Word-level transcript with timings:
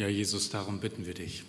Ja, 0.00 0.08
Jesus, 0.08 0.48
darum 0.48 0.80
bitten 0.80 1.04
wir 1.04 1.12
dich. 1.12 1.44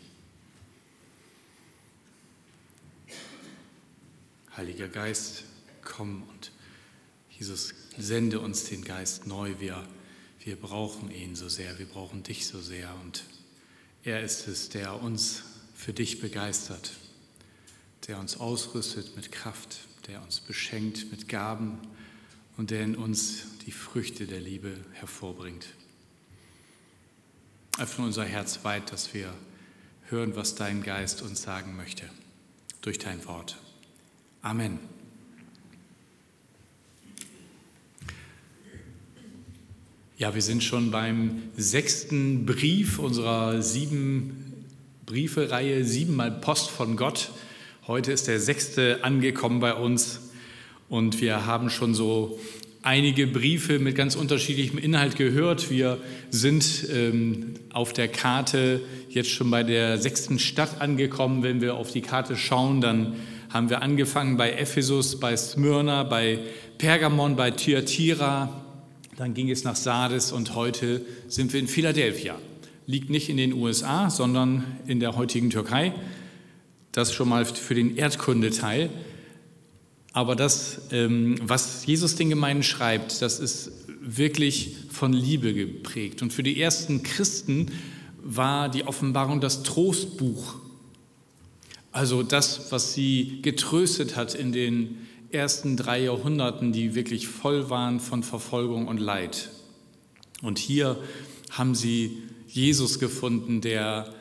Heiliger 4.58 4.90
Geist, 4.90 5.46
komm 5.82 6.24
und 6.24 6.52
Jesus, 7.30 7.74
sende 7.98 8.42
uns 8.42 8.66
den 8.66 8.84
Geist 8.84 9.26
neu. 9.26 9.56
Wir, 9.60 9.88
wir 10.44 10.58
brauchen 10.58 11.12
ihn 11.12 11.38
so 11.38 11.48
sehr, 11.48 11.80
wir 11.80 11.86
brauchen 11.86 12.24
dich 12.24 12.46
so 12.46 12.60
sehr 12.60 12.94
und 13.02 13.24
er 14.04 14.22
ist 14.22 14.50
es, 14.50 14.68
der 14.68 15.02
uns 15.02 15.44
für 15.74 15.94
dich 15.94 16.20
begeistert, 16.20 16.92
der 18.08 18.20
uns 18.20 18.36
ausrüstet 18.36 19.16
mit 19.16 19.32
Kraft, 19.32 19.78
der 20.08 20.22
uns 20.22 20.42
beschenkt 20.42 21.10
mit 21.10 21.30
Gaben 21.30 21.80
und 22.58 22.72
der 22.72 22.84
in 22.84 22.98
uns 22.98 23.44
die 23.66 23.72
Früchte 23.72 24.28
der 24.28 24.42
Liebe 24.42 24.76
hervorbringt. 24.92 25.68
Öffne 27.82 28.06
unser 28.06 28.26
Herz 28.26 28.60
weit, 28.62 28.92
dass 28.92 29.12
wir 29.16 29.34
hören, 30.08 30.36
was 30.36 30.54
dein 30.54 30.84
Geist 30.84 31.24
uns 31.24 31.42
sagen 31.42 31.76
möchte 31.76 32.04
durch 32.84 33.00
dein 33.00 33.26
Wort. 33.26 33.58
Amen. 34.44 34.78
Ja, 40.16 40.36
wir 40.36 40.44
sind 40.44 40.64
schon 40.64 40.92
beim 40.92 41.42
sechsten 41.58 42.46
Brief 42.46 43.00
unserer 43.00 43.64
sieben 43.64 44.68
Briefe-Reihe, 45.08 45.84
siebenmal 45.84 46.30
Post 46.30 46.70
von 46.70 46.96
Gott. 46.96 47.32
Heute 47.88 48.12
ist 48.12 48.28
der 48.28 48.40
sechste 48.40 49.04
angekommen 49.04 49.60
bei 49.60 49.74
uns 49.74 50.20
und 50.88 51.20
wir 51.20 51.48
haben 51.48 51.72
schon 51.72 51.96
so 51.96 52.40
einige 52.84 53.28
Briefe 53.28 53.80
mit 53.80 53.96
ganz 53.96 54.16
unterschiedlichem 54.16 54.80
Inhalt 54.80 55.16
gehört. 55.16 55.70
Wir 55.70 56.00
sind 56.30 56.88
ähm, 56.92 57.54
auf 57.72 57.94
der 57.94 58.08
Karte 58.08 58.82
jetzt 59.10 59.30
schon 59.30 59.52
bei 59.52 59.64
der 59.64 59.98
sechsten 59.98 60.40
Stadt 60.40 60.82
angekommen. 60.82 61.44
Wenn 61.44 61.62
wir 61.62 61.76
auf 61.76 61.92
die 61.92 62.02
Karte 62.02 62.36
schauen, 62.36 62.82
dann 62.82 63.16
haben 63.50 63.70
wir 63.70 63.82
angefangen 63.82 64.38
bei 64.38 64.54
Ephesus, 64.54 65.20
bei 65.20 65.36
Smyrna, 65.38 66.04
bei 66.04 66.40
Pergamon, 66.78 67.36
bei 67.36 67.52
Thyatira. 67.52 68.62
Dann 69.18 69.34
ging 69.34 69.52
es 69.52 69.64
nach 69.64 69.76
Sardes 69.76 70.32
und 70.32 70.56
heute 70.56 71.06
sind 71.28 71.54
wir 71.54 71.60
in 71.60 71.68
Philadelphia. 71.68 72.36
Liegt 72.88 73.10
nicht 73.10 73.30
in 73.30 73.38
den 73.38 73.54
USA, 73.54 74.10
sondern 74.10 74.64
in 74.88 75.00
der 75.00 75.16
heutigen 75.16 75.50
Türkei. 75.52 75.94
Das 76.92 77.14
schon 77.14 77.30
mal 77.30 77.46
für 77.46 77.76
den 77.76 77.96
Erdkundeteil. 77.96 78.90
Aber 80.14 80.36
das, 80.36 80.82
ähm, 80.92 81.38
was 81.42 81.86
Jesus 81.86 82.16
den 82.16 82.30
Gemeinden 82.30 82.64
schreibt, 82.64 83.22
das 83.22 83.40
ist 83.40 83.72
wirklich 84.02 84.76
von 84.90 85.14
Liebe 85.14 85.54
geprägt. 85.54 86.22
Und 86.22 86.34
für 86.34 86.44
die 86.44 86.60
ersten 86.62 87.04
Christen 87.04 87.72
war 88.22 88.70
die 88.70 88.84
Offenbarung 88.84 89.40
das 89.40 89.64
Trostbuch. 89.64 90.56
Also 91.92 92.24
das, 92.24 92.72
was 92.72 92.94
sie 92.94 93.40
getröstet 93.42 94.16
hat 94.16 94.36
in 94.36 94.52
den 94.52 95.08
ersten 95.32 95.78
drei 95.78 96.04
Jahrhunderten, 96.04 96.72
die 96.72 96.96
wirklich 96.96 97.28
voll 97.28 97.70
waren 97.70 98.00
von 98.00 98.24
Verfolgung 98.24 98.88
und 98.88 98.98
Leid. 98.98 99.50
Und 100.42 100.60
hier 100.60 100.98
haben 101.52 101.76
sie 101.76 102.18
Jesus 102.48 103.00
gefunden, 103.00 103.62
der 103.62 104.14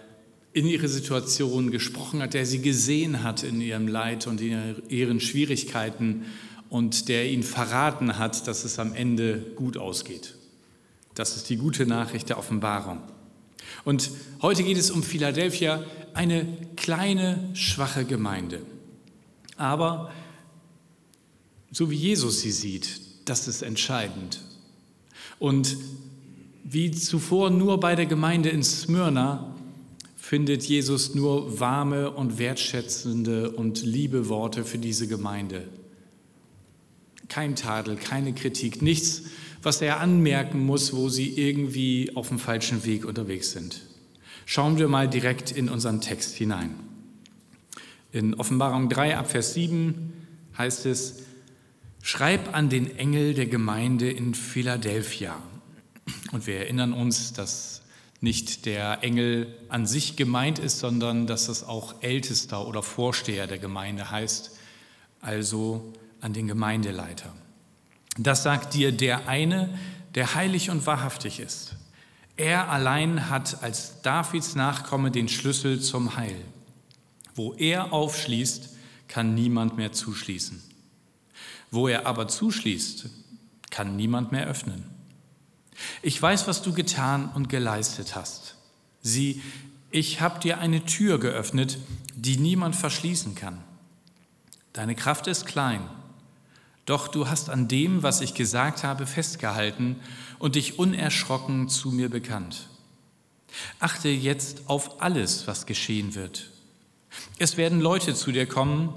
in 0.52 0.66
ihre 0.66 0.88
Situation 0.88 1.70
gesprochen 1.70 2.22
hat, 2.22 2.34
der 2.34 2.44
sie 2.44 2.60
gesehen 2.60 3.22
hat 3.22 3.42
in 3.42 3.60
ihrem 3.60 3.86
Leid 3.86 4.26
und 4.26 4.40
in 4.40 4.76
ihren 4.88 5.20
Schwierigkeiten 5.20 6.26
und 6.68 7.08
der 7.08 7.30
ihnen 7.30 7.42
verraten 7.42 8.18
hat, 8.18 8.46
dass 8.46 8.64
es 8.64 8.78
am 8.78 8.94
Ende 8.94 9.38
gut 9.56 9.76
ausgeht. 9.76 10.34
Das 11.14 11.36
ist 11.36 11.48
die 11.50 11.56
gute 11.56 11.86
Nachricht 11.86 12.28
der 12.28 12.38
Offenbarung. 12.38 13.00
Und 13.84 14.10
heute 14.42 14.62
geht 14.62 14.76
es 14.76 14.90
um 14.90 15.02
Philadelphia, 15.02 15.84
eine 16.14 16.46
kleine, 16.76 17.50
schwache 17.54 18.04
Gemeinde. 18.04 18.60
Aber 19.56 20.12
so 21.70 21.90
wie 21.90 21.96
Jesus 21.96 22.40
sie 22.40 22.50
sieht, 22.50 23.00
das 23.26 23.46
ist 23.46 23.62
entscheidend. 23.62 24.40
Und 25.38 25.76
wie 26.64 26.90
zuvor 26.90 27.50
nur 27.50 27.78
bei 27.78 27.94
der 27.94 28.06
Gemeinde 28.06 28.48
in 28.48 28.62
Smyrna 28.62 29.54
findet 30.30 30.62
Jesus 30.62 31.16
nur 31.16 31.58
warme 31.58 32.12
und 32.12 32.38
wertschätzende 32.38 33.50
und 33.50 33.82
liebe 33.82 34.28
Worte 34.28 34.64
für 34.64 34.78
diese 34.78 35.08
Gemeinde. 35.08 35.66
Kein 37.28 37.56
Tadel, 37.56 37.96
keine 37.96 38.32
Kritik, 38.32 38.80
nichts, 38.80 39.22
was 39.64 39.82
er 39.82 39.98
anmerken 39.98 40.64
muss, 40.64 40.94
wo 40.94 41.08
sie 41.08 41.30
irgendwie 41.30 42.12
auf 42.14 42.28
dem 42.28 42.38
falschen 42.38 42.84
Weg 42.84 43.06
unterwegs 43.06 43.50
sind. 43.50 43.80
Schauen 44.46 44.78
wir 44.78 44.86
mal 44.86 45.08
direkt 45.08 45.50
in 45.50 45.68
unseren 45.68 46.00
Text 46.00 46.36
hinein. 46.36 46.76
In 48.12 48.34
Offenbarung 48.34 48.88
3 48.88 49.16
ab 49.16 49.32
Vers 49.32 49.54
7 49.54 50.12
heißt 50.56 50.86
es, 50.86 51.24
Schreib 52.02 52.54
an 52.54 52.68
den 52.68 52.96
Engel 52.98 53.34
der 53.34 53.46
Gemeinde 53.46 54.08
in 54.08 54.34
Philadelphia. 54.34 55.42
Und 56.30 56.46
wir 56.46 56.58
erinnern 56.58 56.92
uns, 56.92 57.32
dass 57.32 57.79
nicht 58.20 58.66
der 58.66 59.02
Engel 59.02 59.54
an 59.68 59.86
sich 59.86 60.16
gemeint 60.16 60.58
ist, 60.58 60.78
sondern 60.78 61.26
dass 61.26 61.46
das 61.46 61.64
auch 61.64 62.02
Ältester 62.02 62.66
oder 62.66 62.82
Vorsteher 62.82 63.46
der 63.46 63.58
Gemeinde 63.58 64.10
heißt, 64.10 64.58
also 65.20 65.92
an 66.20 66.32
den 66.32 66.46
Gemeindeleiter. 66.46 67.32
Das 68.18 68.42
sagt 68.42 68.74
dir 68.74 68.92
der 68.92 69.28
eine, 69.28 69.78
der 70.14 70.34
heilig 70.34 70.70
und 70.70 70.86
wahrhaftig 70.86 71.40
ist. 71.40 71.76
Er 72.36 72.70
allein 72.70 73.30
hat 73.30 73.62
als 73.62 74.02
Davids 74.02 74.54
Nachkomme 74.54 75.10
den 75.10 75.28
Schlüssel 75.28 75.80
zum 75.80 76.16
Heil. 76.16 76.36
Wo 77.34 77.54
er 77.54 77.92
aufschließt, 77.92 78.70
kann 79.08 79.34
niemand 79.34 79.76
mehr 79.76 79.92
zuschließen. 79.92 80.62
Wo 81.70 81.88
er 81.88 82.06
aber 82.06 82.28
zuschließt, 82.28 83.06
kann 83.70 83.96
niemand 83.96 84.32
mehr 84.32 84.46
öffnen. 84.46 84.84
Ich 86.02 86.20
weiß, 86.20 86.46
was 86.46 86.62
du 86.62 86.72
getan 86.72 87.30
und 87.34 87.48
geleistet 87.48 88.14
hast. 88.16 88.56
Sieh, 89.02 89.42
ich 89.90 90.20
habe 90.20 90.40
dir 90.40 90.58
eine 90.58 90.84
Tür 90.84 91.18
geöffnet, 91.18 91.78
die 92.14 92.36
niemand 92.36 92.76
verschließen 92.76 93.34
kann. 93.34 93.58
Deine 94.72 94.94
Kraft 94.94 95.26
ist 95.26 95.46
klein, 95.46 95.82
doch 96.86 97.08
du 97.08 97.28
hast 97.28 97.50
an 97.50 97.68
dem, 97.68 98.02
was 98.02 98.20
ich 98.20 98.34
gesagt 98.34 98.84
habe, 98.84 99.06
festgehalten 99.06 99.96
und 100.38 100.54
dich 100.54 100.78
unerschrocken 100.78 101.68
zu 101.68 101.90
mir 101.90 102.08
bekannt. 102.08 102.68
Achte 103.78 104.08
jetzt 104.08 104.68
auf 104.68 105.00
alles, 105.00 105.46
was 105.46 105.66
geschehen 105.66 106.14
wird. 106.14 106.50
Es 107.38 107.56
werden 107.56 107.80
Leute 107.80 108.14
zu 108.14 108.30
dir 108.30 108.46
kommen, 108.46 108.94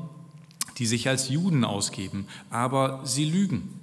die 0.78 0.86
sich 0.86 1.08
als 1.08 1.30
Juden 1.30 1.64
ausgeben, 1.64 2.28
aber 2.50 3.02
sie 3.04 3.26
lügen. 3.26 3.80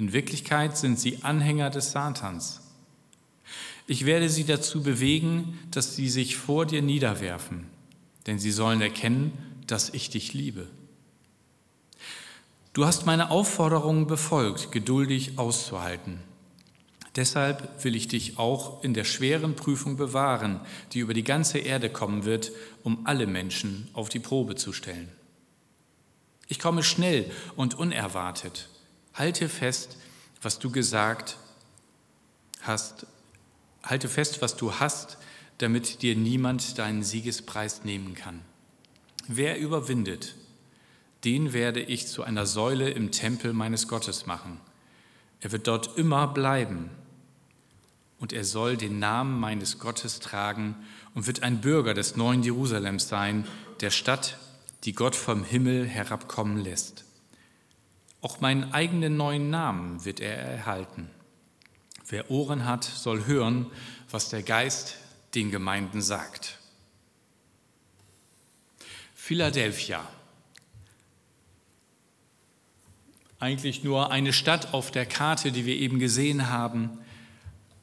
In 0.00 0.14
Wirklichkeit 0.14 0.78
sind 0.78 0.98
sie 0.98 1.18
Anhänger 1.24 1.68
des 1.68 1.92
Satans. 1.92 2.62
Ich 3.86 4.06
werde 4.06 4.30
sie 4.30 4.44
dazu 4.44 4.82
bewegen, 4.82 5.58
dass 5.70 5.94
sie 5.94 6.08
sich 6.08 6.38
vor 6.38 6.64
dir 6.64 6.80
niederwerfen, 6.80 7.66
denn 8.26 8.38
sie 8.38 8.50
sollen 8.50 8.80
erkennen, 8.80 9.34
dass 9.66 9.90
ich 9.90 10.08
dich 10.08 10.32
liebe. 10.32 10.68
Du 12.72 12.86
hast 12.86 13.04
meine 13.04 13.30
Aufforderungen 13.30 14.06
befolgt, 14.06 14.72
geduldig 14.72 15.38
auszuhalten. 15.38 16.20
Deshalb 17.14 17.84
will 17.84 17.94
ich 17.94 18.08
dich 18.08 18.38
auch 18.38 18.82
in 18.82 18.94
der 18.94 19.04
schweren 19.04 19.54
Prüfung 19.54 19.98
bewahren, 19.98 20.60
die 20.94 21.00
über 21.00 21.12
die 21.12 21.24
ganze 21.24 21.58
Erde 21.58 21.90
kommen 21.90 22.24
wird, 22.24 22.52
um 22.84 23.06
alle 23.06 23.26
Menschen 23.26 23.86
auf 23.92 24.08
die 24.08 24.18
Probe 24.18 24.54
zu 24.54 24.72
stellen. 24.72 25.12
Ich 26.48 26.58
komme 26.58 26.82
schnell 26.82 27.30
und 27.54 27.74
unerwartet. 27.74 28.70
Halte 29.14 29.48
fest, 29.48 29.96
was 30.42 30.58
du 30.58 30.70
gesagt 30.70 31.36
hast. 32.62 33.06
Halte 33.82 34.08
fest, 34.08 34.42
was 34.42 34.56
du 34.56 34.74
hast, 34.74 35.18
damit 35.58 36.02
dir 36.02 36.16
niemand 36.16 36.78
deinen 36.78 37.02
Siegespreis 37.02 37.84
nehmen 37.84 38.14
kann. 38.14 38.40
Wer 39.28 39.58
überwindet, 39.58 40.34
den 41.24 41.52
werde 41.52 41.80
ich 41.80 42.06
zu 42.06 42.22
einer 42.22 42.46
Säule 42.46 42.90
im 42.90 43.10
Tempel 43.10 43.52
meines 43.52 43.88
Gottes 43.88 44.26
machen. 44.26 44.60
Er 45.40 45.52
wird 45.52 45.66
dort 45.66 45.98
immer 45.98 46.26
bleiben 46.28 46.90
und 48.18 48.32
er 48.32 48.44
soll 48.44 48.76
den 48.76 48.98
Namen 48.98 49.38
meines 49.38 49.78
Gottes 49.78 50.20
tragen 50.20 50.76
und 51.14 51.26
wird 51.26 51.42
ein 51.42 51.60
Bürger 51.60 51.94
des 51.94 52.16
neuen 52.16 52.42
Jerusalems 52.42 53.08
sein, 53.08 53.46
der 53.80 53.90
Stadt, 53.90 54.38
die 54.84 54.94
Gott 54.94 55.16
vom 55.16 55.44
Himmel 55.44 55.86
herabkommen 55.86 56.58
lässt. 56.58 57.04
Auch 58.22 58.40
meinen 58.40 58.72
eigenen 58.72 59.16
neuen 59.16 59.50
Namen 59.50 60.04
wird 60.04 60.20
er 60.20 60.36
erhalten. 60.36 61.08
Wer 62.06 62.30
Ohren 62.30 62.66
hat, 62.66 62.84
soll 62.84 63.26
hören, 63.26 63.66
was 64.10 64.28
der 64.28 64.42
Geist 64.42 64.96
den 65.34 65.50
Gemeinden 65.50 66.02
sagt. 66.02 66.58
Philadelphia. 69.14 70.06
Eigentlich 73.38 73.84
nur 73.84 74.10
eine 74.10 74.32
Stadt 74.32 74.74
auf 74.74 74.90
der 74.90 75.06
Karte, 75.06 75.52
die 75.52 75.64
wir 75.64 75.76
eben 75.76 75.98
gesehen 75.98 76.50
haben. 76.50 76.98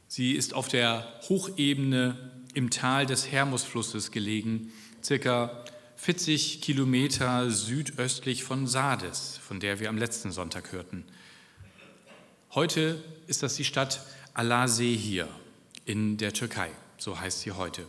Sie 0.08 0.34
ist 0.34 0.54
auf 0.54 0.68
der 0.68 1.08
Hochebene 1.30 2.16
im 2.54 2.70
Tal 2.70 3.06
des 3.06 3.32
Hermusflusses 3.32 4.12
gelegen, 4.12 4.72
circa 5.02 5.64
40 5.98 6.62
Kilometer 6.62 7.50
südöstlich 7.50 8.44
von 8.44 8.68
Sardes, 8.68 9.40
von 9.46 9.60
der 9.60 9.80
wir 9.80 9.90
am 9.90 9.98
letzten 9.98 10.32
Sonntag 10.32 10.72
hörten. 10.72 11.04
Heute 12.54 13.04
ist 13.26 13.42
das 13.44 13.56
die 13.56 13.66
Stadt 13.66 14.02
Alasehir 14.34 15.28
in 15.86 16.18
der 16.18 16.34
Türkei, 16.34 16.70
so 16.98 17.20
heißt 17.20 17.42
sie 17.42 17.52
heute. 17.52 17.84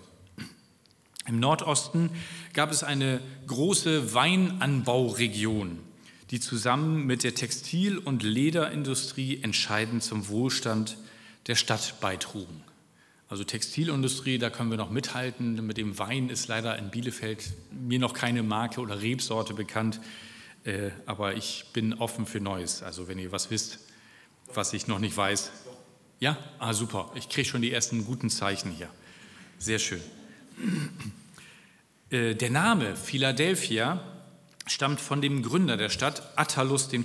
Im 1.27 1.39
Nordosten 1.39 2.11
gab 2.55 2.73
es 2.73 2.83
eine 2.83 3.21
große 3.47 4.15
Weinanbauregion, 4.15 5.79
die 6.31 6.41
zusammen 6.41 7.05
mit 7.05 7.23
der 7.23 7.35
Textil- 7.35 7.99
und 7.99 8.23
Lederindustrie 8.23 9.43
entscheidend 9.43 10.03
zum 10.03 10.29
Wohlstand 10.29 10.97
der 11.47 11.57
Stadt 11.57 12.01
beitrugen. 12.01 12.65
Also 13.29 13.45
Textilindustrie, 13.45 14.39
da 14.39 14.49
können 14.49 14.71
wir 14.71 14.79
noch 14.79 14.91
mithalten. 14.91 15.67
Mit 15.67 15.77
dem 15.77 15.99
Wein 15.99 16.31
ist 16.31 16.49
leider 16.49 16.79
in 16.79 16.91
Bielefeld 16.91 17.53
mir 17.71 17.99
noch 17.99 18.15
keine 18.15 18.43
Marke 18.43 18.81
oder 18.81 19.03
Rebsorte 19.03 19.53
bekannt, 19.53 20.01
äh, 20.65 20.91
aber 21.05 21.35
ich 21.37 21.67
bin 21.75 21.93
offen 21.95 22.25
für 22.25 22.41
Neues. 22.41 22.83
Also 22.83 23.07
wenn 23.07 23.19
ihr 23.19 23.31
was 23.31 23.51
wisst, 23.51 23.81
was 24.55 24.73
ich 24.73 24.87
noch 24.87 24.99
nicht 24.99 25.15
weiß. 25.15 25.51
Ja, 26.21 26.39
ah 26.59 26.73
super. 26.73 27.13
Ich 27.15 27.29
kriege 27.29 27.47
schon 27.47 27.61
die 27.61 27.71
ersten 27.71 28.07
guten 28.07 28.31
Zeichen 28.31 28.73
hier. 28.73 28.89
Sehr 29.59 29.79
schön. 29.79 30.01
Äh, 32.11 32.35
der 32.35 32.51
Name 32.51 32.97
Philadelphia 32.97 34.03
stammt 34.67 35.01
von 35.01 35.21
dem 35.21 35.43
Gründer 35.43 35.77
der 35.77 35.91
Stadt, 35.91 36.23
Attalus 36.37 36.91
II., 36.93 37.05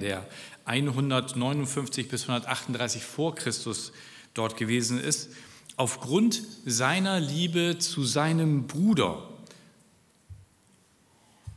der 0.00 0.26
159 0.66 2.08
bis 2.08 2.22
138 2.22 3.02
vor 3.02 3.34
Christus 3.34 3.92
dort 4.34 4.56
gewesen 4.56 5.00
ist, 5.00 5.30
aufgrund 5.76 6.42
seiner 6.64 7.20
Liebe 7.20 7.78
zu 7.78 8.04
seinem 8.04 8.66
Bruder. 8.66 9.28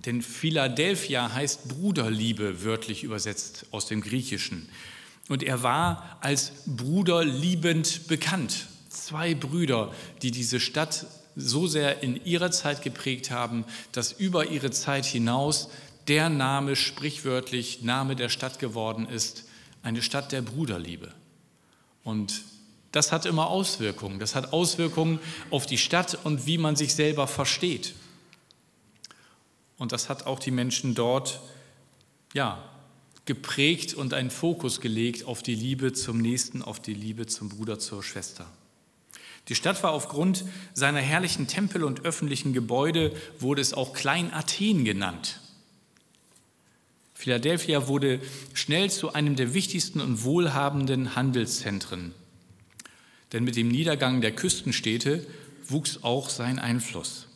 Denn 0.05 0.21
Philadelphia 0.21 1.33
heißt 1.33 1.67
Bruderliebe, 1.67 2.63
wörtlich 2.63 3.03
übersetzt 3.03 3.65
aus 3.71 3.87
dem 3.87 4.01
Griechischen. 4.01 4.69
Und 5.27 5.43
er 5.43 5.63
war 5.63 6.17
als 6.21 6.53
Bruder 6.65 7.25
liebend 7.25 8.07
bekannt. 8.07 8.67
Zwei 8.89 9.35
Brüder, 9.35 9.93
die 10.21 10.31
diese 10.31 10.59
Stadt 10.59 11.05
so 11.35 11.67
sehr 11.67 12.01
in 12.01 12.23
ihrer 12.25 12.51
Zeit 12.51 12.81
geprägt 12.81 13.29
haben, 13.29 13.65
dass 13.91 14.13
über 14.13 14.47
ihre 14.47 14.71
Zeit 14.71 15.05
hinaus 15.05 15.69
der 16.07 16.29
Name 16.29 16.75
sprichwörtlich 16.75 17.83
Name 17.83 18.15
der 18.15 18.29
Stadt 18.29 18.59
geworden 18.59 19.07
ist, 19.07 19.43
eine 19.83 20.01
Stadt 20.01 20.31
der 20.31 20.41
Bruderliebe. 20.41 21.13
Und 22.03 22.43
das 22.91 23.11
hat 23.11 23.25
immer 23.25 23.47
Auswirkungen. 23.47 24.19
Das 24.19 24.35
hat 24.35 24.53
Auswirkungen 24.53 25.19
auf 25.51 25.65
die 25.65 25.77
Stadt 25.77 26.17
und 26.23 26.45
wie 26.45 26.57
man 26.57 26.75
sich 26.75 26.93
selber 26.93 27.27
versteht. 27.27 27.95
Und 29.77 29.91
das 29.91 30.09
hat 30.09 30.25
auch 30.25 30.39
die 30.39 30.51
Menschen 30.51 30.95
dort 30.95 31.41
ja, 32.33 32.63
geprägt 33.25 33.93
und 33.93 34.13
einen 34.13 34.31
Fokus 34.31 34.81
gelegt 34.81 35.25
auf 35.25 35.43
die 35.43 35.55
Liebe 35.55 35.93
zum 35.93 36.17
Nächsten, 36.17 36.61
auf 36.61 36.79
die 36.79 36.93
Liebe 36.93 37.27
zum 37.27 37.49
Bruder, 37.49 37.77
zur 37.77 38.01
Schwester. 38.01 38.47
Die 39.49 39.55
Stadt 39.55 39.81
war 39.83 39.91
aufgrund 39.91 40.43
seiner 40.73 40.99
herrlichen 40.99 41.47
Tempel 41.47 41.83
und 41.83 42.03
öffentlichen 42.03 42.53
Gebäude, 42.53 43.13
wurde 43.39 43.61
es 43.61 43.73
auch 43.73 43.93
Klein 43.93 44.33
Athen 44.33 44.83
genannt. 44.83 45.39
Philadelphia 47.13 47.87
wurde 47.87 48.19
schnell 48.53 48.91
zu 48.91 49.13
einem 49.13 49.35
der 49.35 49.53
wichtigsten 49.53 50.01
und 50.01 50.23
wohlhabenden 50.23 51.15
Handelszentren. 51.15 52.13
Denn 53.33 53.43
mit 53.43 53.55
dem 53.55 53.67
Niedergang 53.67 54.21
der 54.21 54.31
Küstenstädte 54.31 55.25
wuchs 55.67 55.99
auch 56.03 56.29
sein 56.29 56.59
Einfluss. 56.59 57.27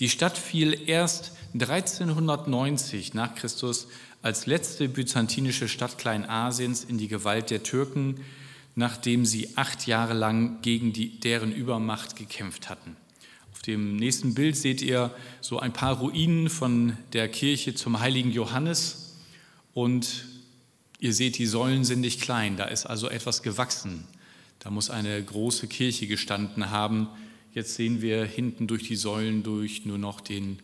Die 0.00 0.08
Stadt 0.08 0.36
fiel 0.36 0.78
erst 0.86 1.32
1390 1.54 3.14
nach 3.14 3.34
Christus 3.34 3.88
als 4.22 4.46
letzte 4.46 4.88
byzantinische 4.88 5.68
Stadt 5.68 5.98
Kleinasiens 5.98 6.84
in 6.84 6.98
die 6.98 7.08
Gewalt 7.08 7.50
der 7.50 7.62
Türken 7.62 8.16
nachdem 8.78 9.26
sie 9.26 9.48
acht 9.56 9.88
Jahre 9.88 10.14
lang 10.14 10.62
gegen 10.62 10.92
die, 10.92 11.18
deren 11.18 11.50
Übermacht 11.50 12.14
gekämpft 12.14 12.68
hatten. 12.68 12.96
Auf 13.52 13.60
dem 13.62 13.96
nächsten 13.96 14.34
Bild 14.34 14.56
seht 14.56 14.82
ihr 14.82 15.12
so 15.40 15.58
ein 15.58 15.72
paar 15.72 15.98
Ruinen 15.98 16.48
von 16.48 16.96
der 17.12 17.28
Kirche 17.28 17.74
zum 17.74 17.98
heiligen 17.98 18.30
Johannes 18.30 19.16
und 19.74 20.26
ihr 21.00 21.12
seht, 21.12 21.38
die 21.38 21.46
Säulen 21.46 21.84
sind 21.84 22.02
nicht 22.02 22.20
klein, 22.20 22.56
da 22.56 22.66
ist 22.66 22.86
also 22.86 23.10
etwas 23.10 23.42
gewachsen. 23.42 24.04
Da 24.58 24.70
muss 24.70 24.90
eine 24.90 25.22
große 25.22 25.68
Kirche 25.68 26.06
gestanden 26.06 26.70
haben. 26.70 27.08
Jetzt 27.52 27.74
sehen 27.74 28.02
wir 28.02 28.24
hinten 28.24 28.66
durch 28.66 28.84
die 28.84 28.96
Säulen 28.96 29.42
durch 29.42 29.84
nur 29.84 29.98
noch 29.98 30.20
den 30.20 30.58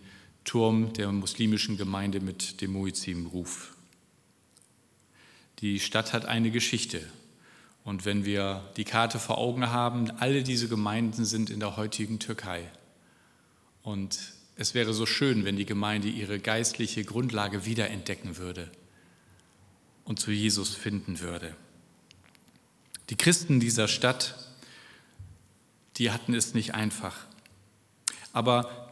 Turm 0.44 0.93
der 0.93 1.11
muslimischen 1.12 1.76
Gemeinde 1.76 2.20
mit 2.20 2.61
dem 2.61 2.73
Muizim-Ruf. 2.73 3.75
Die 5.61 5.81
Stadt 5.81 6.12
hat 6.12 6.26
eine 6.26 6.50
Geschichte. 6.50 7.00
Und 7.85 8.05
wenn 8.05 8.25
wir 8.25 8.70
die 8.76 8.85
Karte 8.85 9.19
vor 9.19 9.38
Augen 9.38 9.70
haben, 9.70 10.11
alle 10.11 10.43
diese 10.43 10.69
Gemeinden 10.69 11.25
sind 11.25 11.50
in 11.50 11.61
der 11.61 11.76
heutigen 11.76 12.19
Türkei. 12.19 12.70
Und 13.82 14.19
es 14.56 14.75
wäre 14.75 14.94
so 14.94 15.05
schön, 15.05 15.44
wenn 15.44 15.56
die 15.56 15.67
Gemeinde 15.67 16.08
ihre 16.08 16.38
geistliche 16.38 17.05
Grundlage 17.05 17.67
wiederentdecken 17.67 18.38
würde 18.38 18.70
und 20.05 20.19
zu 20.19 20.31
Jesus 20.31 20.75
finden 20.75 21.20
würde. 21.20 21.55
Die 23.10 23.16
Christen 23.16 23.60
dieser 23.60 23.88
Stadt, 23.88 24.34
die 25.96 26.10
hatten 26.10 26.34
es 26.34 26.54
nicht 26.54 26.74
einfach. 26.74 27.16
Aber 28.32 28.84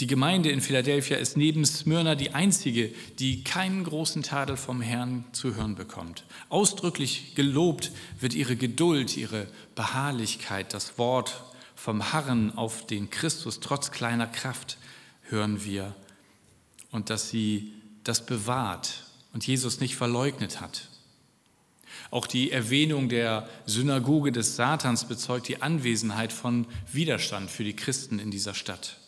die 0.00 0.06
Gemeinde 0.06 0.50
in 0.50 0.60
Philadelphia 0.60 1.16
ist 1.16 1.36
neben 1.36 1.64
Smyrna 1.64 2.14
die 2.16 2.34
einzige, 2.34 2.92
die 3.18 3.44
keinen 3.44 3.84
großen 3.84 4.22
Tadel 4.22 4.56
vom 4.56 4.80
Herrn 4.80 5.24
zu 5.32 5.54
hören 5.54 5.76
bekommt. 5.76 6.24
Ausdrücklich 6.48 7.34
gelobt 7.34 7.92
wird 8.18 8.34
ihre 8.34 8.56
Geduld, 8.56 9.16
ihre 9.16 9.46
Beharrlichkeit, 9.76 10.74
das 10.74 10.98
Wort 10.98 11.44
vom 11.76 12.12
Harren 12.12 12.56
auf 12.56 12.86
den 12.86 13.10
Christus 13.10 13.60
trotz 13.60 13.90
kleiner 13.92 14.26
Kraft 14.26 14.78
hören 15.22 15.64
wir 15.64 15.94
und 16.90 17.10
dass 17.10 17.30
sie 17.30 17.72
das 18.02 18.26
bewahrt 18.26 19.04
und 19.32 19.46
Jesus 19.46 19.80
nicht 19.80 19.96
verleugnet 19.96 20.60
hat. 20.60 20.88
Auch 22.14 22.28
die 22.28 22.52
Erwähnung 22.52 23.08
der 23.08 23.48
Synagoge 23.66 24.30
des 24.30 24.54
Satans 24.54 25.08
bezeugt 25.08 25.48
die 25.48 25.62
Anwesenheit 25.62 26.32
von 26.32 26.64
Widerstand 26.92 27.50
für 27.50 27.64
die 27.64 27.74
Christen 27.74 28.20
in 28.20 28.30
dieser 28.30 28.54
Stadt. 28.54 28.98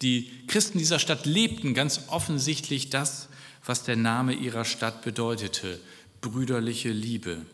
Die 0.00 0.30
Christen 0.46 0.78
dieser 0.78 0.98
Stadt 0.98 1.26
lebten 1.26 1.74
ganz 1.74 2.04
offensichtlich 2.06 2.88
das, 2.88 3.28
was 3.62 3.82
der 3.82 3.96
Name 3.96 4.32
ihrer 4.32 4.64
Stadt 4.64 5.02
bedeutete, 5.02 5.78
brüderliche 6.22 6.92
Liebe. 6.92 7.44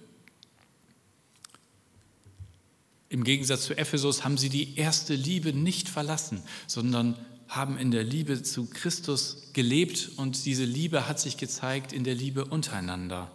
Im 3.08 3.24
Gegensatz 3.24 3.64
zu 3.64 3.76
Ephesus 3.76 4.22
haben 4.22 4.38
sie 4.38 4.50
die 4.50 4.78
erste 4.78 5.16
Liebe 5.16 5.52
nicht 5.52 5.88
verlassen, 5.88 6.44
sondern 6.68 7.16
haben 7.48 7.76
in 7.76 7.90
der 7.90 8.04
Liebe 8.04 8.40
zu 8.44 8.70
Christus 8.70 9.48
gelebt 9.52 10.12
und 10.14 10.46
diese 10.46 10.64
Liebe 10.64 11.08
hat 11.08 11.18
sich 11.18 11.36
gezeigt 11.38 11.92
in 11.92 12.04
der 12.04 12.14
Liebe 12.14 12.44
untereinander. 12.44 13.32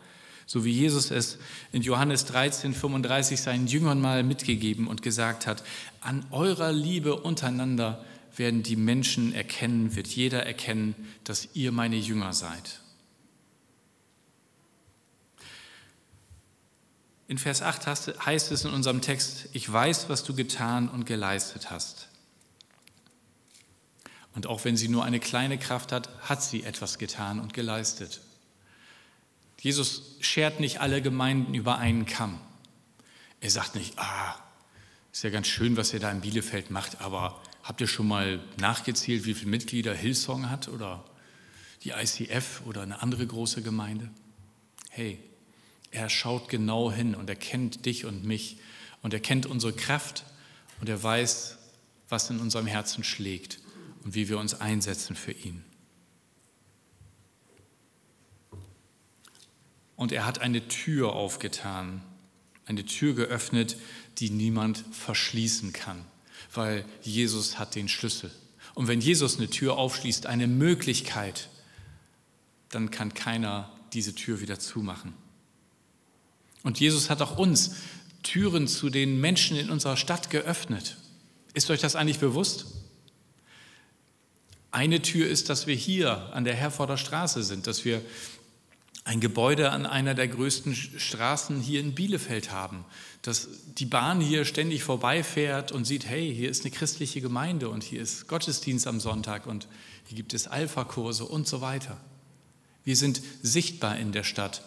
So 0.51 0.65
wie 0.65 0.73
Jesus 0.73 1.11
es 1.11 1.37
in 1.71 1.81
Johannes 1.81 2.25
13, 2.25 2.73
35 2.73 3.39
seinen 3.39 3.67
Jüngern 3.67 4.01
mal 4.01 4.21
mitgegeben 4.21 4.87
und 4.87 5.01
gesagt 5.01 5.47
hat, 5.47 5.63
an 6.01 6.25
eurer 6.29 6.73
Liebe 6.73 7.15
untereinander 7.15 8.03
werden 8.35 8.61
die 8.61 8.75
Menschen 8.75 9.33
erkennen, 9.33 9.95
wird 9.95 10.07
jeder 10.07 10.45
erkennen, 10.45 10.93
dass 11.23 11.47
ihr 11.53 11.71
meine 11.71 11.95
Jünger 11.95 12.33
seid. 12.33 12.81
In 17.29 17.37
Vers 17.37 17.61
8 17.61 18.25
heißt 18.25 18.51
es 18.51 18.65
in 18.65 18.71
unserem 18.71 18.99
Text, 18.99 19.47
ich 19.53 19.71
weiß, 19.71 20.09
was 20.09 20.25
du 20.25 20.35
getan 20.35 20.89
und 20.89 21.05
geleistet 21.05 21.71
hast. 21.71 22.09
Und 24.35 24.47
auch 24.47 24.65
wenn 24.65 24.75
sie 24.75 24.89
nur 24.89 25.05
eine 25.05 25.21
kleine 25.21 25.57
Kraft 25.57 25.93
hat, 25.93 26.09
hat 26.23 26.43
sie 26.43 26.63
etwas 26.63 26.97
getan 26.97 27.39
und 27.39 27.53
geleistet. 27.53 28.19
Jesus 29.61 30.17
schert 30.19 30.59
nicht 30.59 30.81
alle 30.81 31.01
Gemeinden 31.01 31.53
über 31.53 31.77
einen 31.77 32.05
Kamm. 32.05 32.39
Er 33.39 33.49
sagt 33.49 33.75
nicht, 33.75 33.97
ah, 33.97 34.35
ist 35.13 35.23
ja 35.23 35.29
ganz 35.29 35.47
schön, 35.47 35.77
was 35.77 35.93
ihr 35.93 35.99
da 35.99 36.11
in 36.11 36.21
Bielefeld 36.21 36.71
macht, 36.71 36.99
aber 37.01 37.41
Habt 37.63 37.79
ihr 37.79 37.87
schon 37.87 38.07
mal 38.07 38.39
nachgezählt, 38.59 39.25
wie 39.25 39.33
viele 39.33 39.51
Mitglieder 39.51 39.93
Hillsong 39.93 40.49
hat 40.49 40.67
oder 40.67 41.03
die 41.83 41.91
ICF 41.91 42.61
oder 42.65 42.81
eine 42.81 43.01
andere 43.01 43.25
große 43.25 43.61
Gemeinde? 43.61 44.09
Hey, 44.89 45.19
er 45.91 46.09
schaut 46.09 46.49
genau 46.49 46.91
hin 46.91 47.13
und 47.13 47.29
er 47.29 47.35
kennt 47.35 47.85
dich 47.85 48.05
und 48.05 48.23
mich 48.23 48.57
und 49.01 49.13
er 49.13 49.19
kennt 49.19 49.45
unsere 49.45 49.73
Kraft 49.73 50.25
und 50.79 50.89
er 50.89 51.01
weiß, 51.01 51.57
was 52.09 52.29
in 52.29 52.39
unserem 52.39 52.65
Herzen 52.65 53.03
schlägt 53.03 53.59
und 54.03 54.15
wie 54.15 54.27
wir 54.27 54.39
uns 54.39 54.59
einsetzen 54.59 55.15
für 55.15 55.31
ihn. 55.31 55.63
Und 60.01 60.11
er 60.11 60.25
hat 60.25 60.39
eine 60.39 60.67
Tür 60.67 61.13
aufgetan 61.13 62.01
eine 62.65 62.85
Tür 62.85 63.13
geöffnet, 63.13 63.77
die 64.17 64.29
niemand 64.29 64.83
verschließen 64.91 65.73
kann, 65.73 66.05
weil 66.53 66.85
Jesus 67.01 67.59
hat 67.59 67.75
den 67.75 67.87
Schlüssel. 67.87 68.31
Und 68.73 68.87
wenn 68.87 69.01
Jesus 69.01 69.37
eine 69.37 69.49
Tür 69.49 69.77
aufschließt, 69.77 70.25
eine 70.25 70.47
Möglichkeit, 70.47 71.49
dann 72.69 72.89
kann 72.89 73.13
keiner 73.13 73.71
diese 73.93 74.15
Tür 74.15 74.39
wieder 74.41 74.57
zumachen. 74.57 75.13
Und 76.63 76.79
Jesus 76.79 77.09
hat 77.09 77.21
auch 77.21 77.37
uns 77.37 77.75
Türen 78.23 78.67
zu 78.67 78.89
den 78.89 79.19
Menschen 79.19 79.57
in 79.57 79.69
unserer 79.69 79.97
Stadt 79.97 80.29
geöffnet. 80.29 80.97
Ist 81.53 81.69
euch 81.69 81.81
das 81.81 81.95
eigentlich 81.95 82.19
bewusst? 82.19 82.65
Eine 84.71 85.01
Tür 85.01 85.27
ist, 85.27 85.49
dass 85.49 85.67
wir 85.67 85.75
hier 85.75 86.33
an 86.33 86.45
der 86.45 86.55
Herforder 86.55 86.95
Straße 86.95 87.43
sind, 87.43 87.67
dass 87.67 87.83
wir 87.83 88.01
ein 89.03 89.19
Gebäude 89.19 89.71
an 89.71 89.85
einer 89.85 90.13
der 90.13 90.27
größten 90.27 90.75
Straßen 90.75 91.59
hier 91.59 91.79
in 91.79 91.95
Bielefeld 91.95 92.51
haben, 92.51 92.85
dass 93.23 93.47
die 93.77 93.85
Bahn 93.85 94.21
hier 94.21 94.45
ständig 94.45 94.83
vorbeifährt 94.83 95.71
und 95.71 95.85
sieht, 95.85 96.05
hey, 96.05 96.33
hier 96.33 96.49
ist 96.49 96.63
eine 96.63 96.71
christliche 96.71 97.21
Gemeinde 97.21 97.69
und 97.69 97.83
hier 97.83 98.01
ist 98.01 98.27
Gottesdienst 98.27 98.87
am 98.87 98.99
Sonntag 98.99 99.47
und 99.47 99.67
hier 100.05 100.15
gibt 100.15 100.33
es 100.33 100.47
Alpha-Kurse 100.47 101.25
und 101.25 101.47
so 101.47 101.61
weiter. 101.61 101.97
Wir 102.83 102.95
sind 102.95 103.21
sichtbar 103.41 103.97
in 103.97 104.11
der 104.11 104.23
Stadt. 104.23 104.63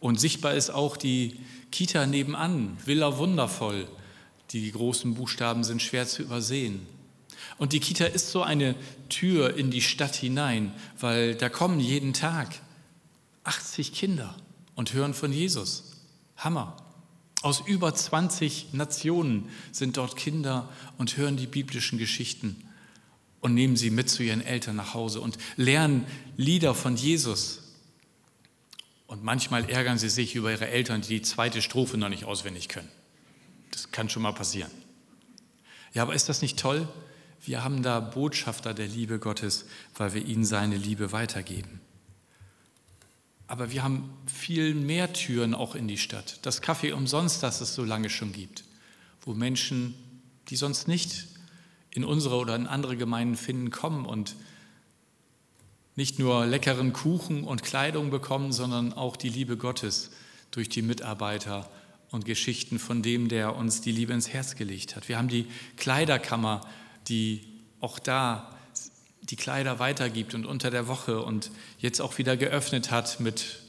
Und 0.00 0.20
sichtbar 0.20 0.54
ist 0.54 0.70
auch 0.70 0.96
die 0.96 1.40
Kita 1.70 2.06
nebenan, 2.06 2.76
Villa 2.84 3.18
Wundervoll. 3.18 3.88
Die 4.50 4.70
großen 4.70 5.14
Buchstaben 5.14 5.64
sind 5.64 5.82
schwer 5.82 6.06
zu 6.06 6.22
übersehen. 6.22 6.86
Und 7.58 7.72
die 7.72 7.80
Kita 7.80 8.06
ist 8.06 8.30
so 8.30 8.42
eine 8.42 8.74
Tür 9.08 9.56
in 9.56 9.70
die 9.70 9.82
Stadt 9.82 10.14
hinein, 10.14 10.72
weil 10.98 11.34
da 11.34 11.48
kommen 11.48 11.80
jeden 11.80 12.12
Tag 12.12 12.60
80 13.44 13.92
Kinder 13.92 14.36
und 14.74 14.92
hören 14.92 15.14
von 15.14 15.32
Jesus. 15.32 15.92
Hammer. 16.36 16.76
Aus 17.42 17.62
über 17.66 17.94
20 17.94 18.72
Nationen 18.72 19.48
sind 19.70 19.96
dort 19.96 20.16
Kinder 20.16 20.68
und 20.98 21.16
hören 21.16 21.36
die 21.36 21.46
biblischen 21.46 21.98
Geschichten 21.98 22.56
und 23.40 23.54
nehmen 23.54 23.76
sie 23.76 23.90
mit 23.90 24.10
zu 24.10 24.22
ihren 24.22 24.40
Eltern 24.40 24.76
nach 24.76 24.94
Hause 24.94 25.20
und 25.20 25.38
lernen 25.56 26.06
Lieder 26.36 26.74
von 26.74 26.96
Jesus. 26.96 27.60
Und 29.06 29.22
manchmal 29.22 29.70
ärgern 29.70 29.98
sie 29.98 30.08
sich 30.08 30.34
über 30.34 30.50
ihre 30.50 30.68
Eltern, 30.68 31.02
die 31.02 31.08
die 31.08 31.22
zweite 31.22 31.62
Strophe 31.62 31.96
noch 31.96 32.08
nicht 32.08 32.24
auswendig 32.24 32.68
können. 32.68 32.88
Das 33.70 33.92
kann 33.92 34.08
schon 34.08 34.22
mal 34.22 34.32
passieren. 34.32 34.70
Ja, 35.94 36.02
aber 36.02 36.14
ist 36.14 36.28
das 36.28 36.42
nicht 36.42 36.58
toll? 36.58 36.88
Wir 37.44 37.62
haben 37.62 37.82
da 37.82 38.00
Botschafter 38.00 38.74
der 38.74 38.88
Liebe 38.88 39.18
Gottes, 39.18 39.66
weil 39.94 40.14
wir 40.14 40.24
ihnen 40.24 40.44
seine 40.44 40.76
Liebe 40.76 41.12
weitergeben. 41.12 41.80
Aber 43.48 43.70
wir 43.70 43.82
haben 43.84 44.10
viel 44.26 44.74
mehr 44.74 45.12
Türen 45.12 45.54
auch 45.54 45.74
in 45.74 45.86
die 45.86 45.98
Stadt. 45.98 46.40
Das 46.42 46.62
Kaffee 46.62 46.92
umsonst, 46.92 47.42
das 47.42 47.60
es 47.60 47.74
so 47.74 47.84
lange 47.84 48.10
schon 48.10 48.32
gibt, 48.32 48.64
wo 49.22 49.34
Menschen, 49.34 49.94
die 50.48 50.56
sonst 50.56 50.88
nicht 50.88 51.26
in 51.90 52.04
unsere 52.04 52.36
oder 52.36 52.56
in 52.56 52.66
andere 52.66 52.96
Gemeinden 52.96 53.36
finden, 53.36 53.70
kommen 53.70 54.04
und 54.04 54.36
nicht 55.94 56.18
nur 56.18 56.44
leckeren 56.44 56.92
Kuchen 56.92 57.44
und 57.44 57.62
Kleidung 57.62 58.10
bekommen, 58.10 58.52
sondern 58.52 58.92
auch 58.92 59.16
die 59.16 59.30
Liebe 59.30 59.56
Gottes 59.56 60.10
durch 60.50 60.68
die 60.68 60.82
Mitarbeiter 60.82 61.70
und 62.10 62.24
Geschichten 62.24 62.78
von 62.78 63.02
dem, 63.02 63.28
der 63.28 63.56
uns 63.56 63.80
die 63.80 63.92
Liebe 63.92 64.12
ins 64.12 64.28
Herz 64.28 64.56
gelegt 64.56 64.94
hat. 64.94 65.08
Wir 65.08 65.16
haben 65.16 65.28
die 65.28 65.46
Kleiderkammer, 65.76 66.60
die 67.08 67.46
auch 67.80 67.98
da 67.98 68.52
die 69.22 69.36
Kleider 69.36 69.78
weitergibt 69.78 70.34
und 70.34 70.46
unter 70.46 70.70
der 70.70 70.86
Woche 70.88 71.20
und 71.20 71.50
jetzt 71.78 72.00
auch 72.00 72.16
wieder 72.18 72.36
geöffnet 72.36 72.90
hat 72.90 73.20
mit 73.20 73.62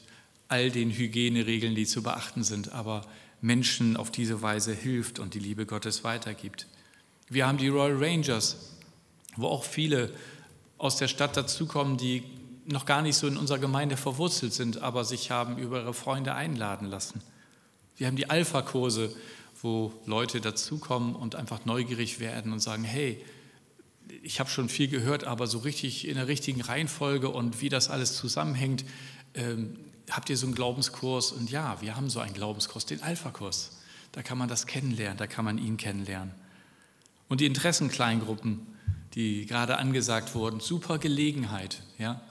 all 0.48 0.70
den 0.70 0.90
Hygieneregeln, 0.90 1.74
die 1.74 1.86
zu 1.86 2.02
beachten 2.02 2.42
sind, 2.42 2.72
aber 2.72 3.02
Menschen 3.40 3.96
auf 3.96 4.10
diese 4.10 4.40
Weise 4.42 4.72
hilft 4.72 5.18
und 5.18 5.34
die 5.34 5.38
Liebe 5.38 5.66
Gottes 5.66 6.04
weitergibt. 6.04 6.66
Wir 7.28 7.46
haben 7.46 7.58
die 7.58 7.68
Royal 7.68 7.96
Rangers, 8.02 8.76
wo 9.36 9.46
auch 9.46 9.64
viele 9.64 10.12
aus 10.78 10.96
der 10.96 11.08
Stadt 11.08 11.36
dazukommen, 11.36 11.96
die 11.96 12.22
noch 12.66 12.86
gar 12.86 13.02
nicht 13.02 13.16
so 13.16 13.26
in 13.26 13.36
unserer 13.36 13.58
Gemeinde 13.58 13.96
verwurzelt 13.96 14.52
sind, 14.52 14.80
aber 14.82 15.04
sich 15.04 15.30
haben 15.30 15.58
über 15.58 15.80
ihre 15.80 15.94
Freunde 15.94 16.34
einladen 16.34 16.86
lassen. 16.86 17.20
Wir 17.96 18.06
haben 18.06 18.16
die 18.16 18.30
Alpha-Kurse, 18.30 19.14
wo 19.62 19.92
Leute 20.06 20.40
dazukommen 20.40 21.14
und 21.14 21.34
einfach 21.34 21.64
neugierig 21.64 22.20
werden 22.20 22.52
und 22.52 22.60
sagen, 22.60 22.84
hey, 22.84 23.24
ich 24.22 24.40
habe 24.40 24.48
schon 24.50 24.68
viel 24.68 24.88
gehört, 24.88 25.24
aber 25.24 25.46
so 25.46 25.58
richtig 25.58 26.06
in 26.06 26.14
der 26.14 26.28
richtigen 26.28 26.60
Reihenfolge 26.60 27.28
und 27.28 27.60
wie 27.60 27.68
das 27.68 27.90
alles 27.90 28.16
zusammenhängt, 28.16 28.84
ähm, 29.34 29.76
habt 30.10 30.30
ihr 30.30 30.36
so 30.36 30.46
einen 30.46 30.54
Glaubenskurs? 30.54 31.32
Und 31.32 31.50
ja, 31.50 31.80
wir 31.80 31.96
haben 31.96 32.08
so 32.08 32.20
einen 32.20 32.34
Glaubenskurs, 32.34 32.86
den 32.86 33.02
Alpha-Kurs. 33.02 33.78
Da 34.12 34.22
kann 34.22 34.38
man 34.38 34.48
das 34.48 34.66
kennenlernen, 34.66 35.18
da 35.18 35.26
kann 35.26 35.44
man 35.44 35.58
ihn 35.58 35.76
kennenlernen. 35.76 36.32
Und 37.28 37.40
die 37.40 37.46
Interessenkleingruppen, 37.46 38.66
die 39.14 39.46
gerade 39.46 39.76
angesagt 39.78 40.34
wurden, 40.34 40.60
super 40.60 40.98
Gelegenheit. 40.98 41.82
Ja? 41.98 42.22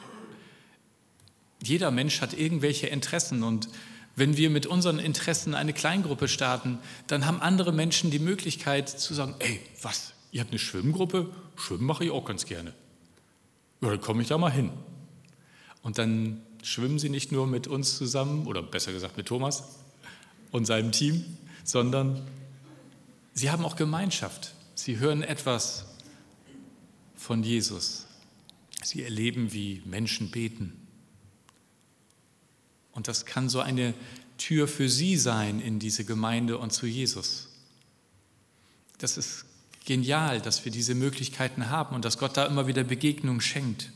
Jeder 1.62 1.92
Mensch 1.92 2.22
hat 2.22 2.34
irgendwelche 2.34 2.88
Interessen 2.88 3.44
und 3.44 3.70
wenn 4.18 4.36
wir 4.36 4.50
mit 4.50 4.66
unseren 4.66 4.98
Interessen 4.98 5.54
eine 5.54 5.74
Kleingruppe 5.74 6.28
starten, 6.28 6.80
dann 7.06 7.28
haben 7.28 7.40
andere 7.40 7.72
Menschen 7.72 8.10
die 8.10 8.20
Möglichkeit 8.20 8.90
zu 8.90 9.14
sagen, 9.14 9.36
ey, 9.38 9.62
was, 9.84 10.12
ihr 10.32 10.42
habt 10.42 10.50
eine 10.50 10.60
Schwimmgruppe? 10.60 11.30
Schwimmen 11.56 11.86
mache 11.86 12.04
ich 12.04 12.12
auch 12.12 12.26
ganz 12.26 12.46
gerne. 12.46 12.74
Ja, 13.80 13.90
dann 13.92 14.02
komme 14.02 14.24
ich 14.24 14.28
da 14.28 14.40
mal 14.40 14.52
hin. 14.52 14.72
Und 15.84 16.00
dann 16.00 16.42
schwimmen 16.64 16.98
sie 16.98 17.10
nicht 17.10 17.32
nur 17.32 17.46
mit 17.46 17.68
uns 17.68 17.96
zusammen, 17.96 18.48
oder 18.48 18.64
besser 18.64 18.92
gesagt 18.92 19.18
mit 19.18 19.28
Thomas 19.28 19.78
und 20.50 20.66
seinem 20.66 20.92
Team, 20.92 21.24
sondern 21.64 22.26
sie 23.34 23.52
haben 23.52 23.64
auch 23.64 23.76
Gemeinschaft. 23.76 24.56
Sie 24.74 24.98
hören 24.98 25.22
etwas 25.22 25.86
von 27.16 27.44
Jesus. 27.44 28.08
Sie 28.84 29.04
erleben, 29.04 29.54
wie 29.54 29.84
Menschen 29.86 30.32
beten. 30.32 30.87
Und 32.98 33.08
das 33.08 33.28
kann 33.28 33.48
so 33.48 33.60
eine 33.60 33.94
Tür 34.40 34.68
für 34.68 34.90
sie 34.90 35.18
sein 35.18 35.62
in 35.62 35.78
diese 35.78 36.04
Gemeinde 36.04 36.58
und 36.58 36.74
zu 36.74 36.88
Jesus. 36.88 37.48
Das 38.98 39.18
ist 39.18 39.46
genial, 39.86 40.42
dass 40.42 40.66
wir 40.66 40.72
diese 40.72 40.96
Möglichkeiten 40.96 41.70
haben 41.70 41.96
und 41.96 42.06
dass 42.06 42.18
Gott 42.18 42.36
da 42.38 42.48
immer 42.48 42.66
wieder 42.66 42.84
Begegnungen 42.84 43.40
schenkt. 43.40 43.92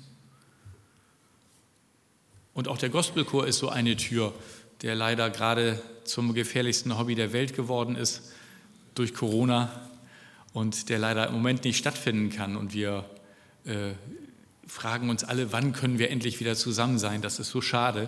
Und 2.54 2.68
auch 2.68 2.78
der 2.78 2.90
Gospelchor 2.90 3.48
ist 3.48 3.58
so 3.58 3.70
eine 3.70 3.98
Tür, 3.98 4.36
der 4.84 4.94
leider 4.94 5.32
gerade 5.32 5.82
zum 6.04 6.36
gefährlichsten 6.36 6.96
Hobby 6.96 7.16
der 7.16 7.34
Welt 7.34 7.56
geworden 7.56 7.96
ist 7.96 8.32
durch 8.94 9.16
Corona 9.16 9.90
und 10.54 10.90
der 10.90 11.00
leider 11.00 11.26
im 11.26 11.34
Moment 11.34 11.64
nicht 11.64 11.80
stattfinden 11.80 12.30
kann. 12.30 12.56
Und 12.56 12.76
wir 12.76 13.10
äh, 13.66 13.94
fragen 14.68 15.10
uns 15.10 15.24
alle, 15.24 15.52
wann 15.52 15.74
können 15.74 15.98
wir 15.98 16.12
endlich 16.12 16.40
wieder 16.40 16.56
zusammen 16.56 17.00
sein? 17.00 17.24
Das 17.24 17.40
ist 17.40 17.50
so 17.50 17.62
schade. 17.62 18.08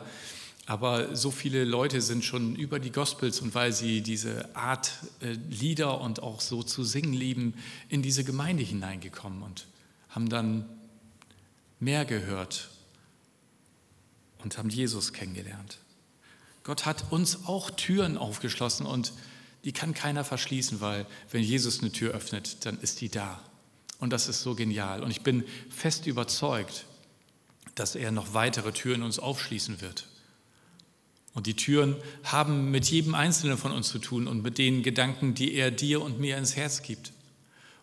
Aber 0.66 1.16
so 1.16 1.30
viele 1.30 1.66
Leute 1.66 2.02
sind 2.02 2.24
schon 2.24 2.56
über 2.56 2.80
die 2.80 2.92
Gospels 2.92 3.42
und 3.42 3.54
weil 3.54 3.74
sie 3.74 4.02
diese 4.02 4.56
Art 4.56 4.94
äh, 5.20 5.34
Lieder 5.50 6.00
und 6.00 6.24
auch 6.24 6.40
so 6.40 6.64
zu 6.64 6.84
singen 6.84 7.14
lieben, 7.14 7.56
in 7.90 8.02
diese 8.02 8.24
Gemeinde 8.24 8.64
hineingekommen 8.64 9.44
und 9.44 9.68
haben 10.10 10.30
dann 10.30 10.66
mehr 11.80 12.06
gehört 12.06 12.70
und 14.38 14.58
haben 14.58 14.70
Jesus 14.70 15.12
kennengelernt. 15.12 15.80
Gott 16.64 16.86
hat 16.86 17.12
uns 17.12 17.46
auch 17.46 17.70
Türen 17.72 18.18
aufgeschlossen 18.18 18.86
und 18.86 19.12
die 19.66 19.74
kann 19.74 19.94
keiner 19.94 20.24
verschließen, 20.24 20.80
weil 20.80 21.06
wenn 21.32 21.44
Jesus 21.44 21.82
eine 21.82 21.92
Tür 21.92 22.14
öffnet, 22.14 22.66
dann 22.66 22.80
ist 22.80 23.02
die 23.02 23.10
da. 23.10 23.42
Und 24.00 24.12
das 24.12 24.28
ist 24.28 24.42
so 24.42 24.56
genial. 24.56 25.04
Und 25.04 25.12
ich 25.12 25.22
bin 25.22 25.44
fest 25.70 26.08
überzeugt, 26.08 26.86
dass 27.76 27.96
er 27.96 28.12
noch 28.12 28.34
weitere 28.34 28.72
Türen 28.72 29.04
uns 29.04 29.20
aufschließen 29.20 29.82
wird. 29.82 30.08
Und 31.34 31.48
die 31.48 31.56
Türen 31.56 31.96
haben 32.24 32.70
mit 32.70 32.86
jedem 32.86 33.16
Einzelnen 33.16 33.58
von 33.58 33.72
uns 33.72 33.90
zu 33.90 34.00
tun 34.00 34.28
und 34.28 34.44
mit 34.44 34.58
den 34.58 34.84
Gedanken, 34.84 35.34
die 35.34 35.54
er 35.54 35.72
dir 35.72 36.02
und 36.02 36.20
mir 36.20 36.38
ins 36.38 36.56
Herz 36.56 36.84
gibt. 36.84 37.12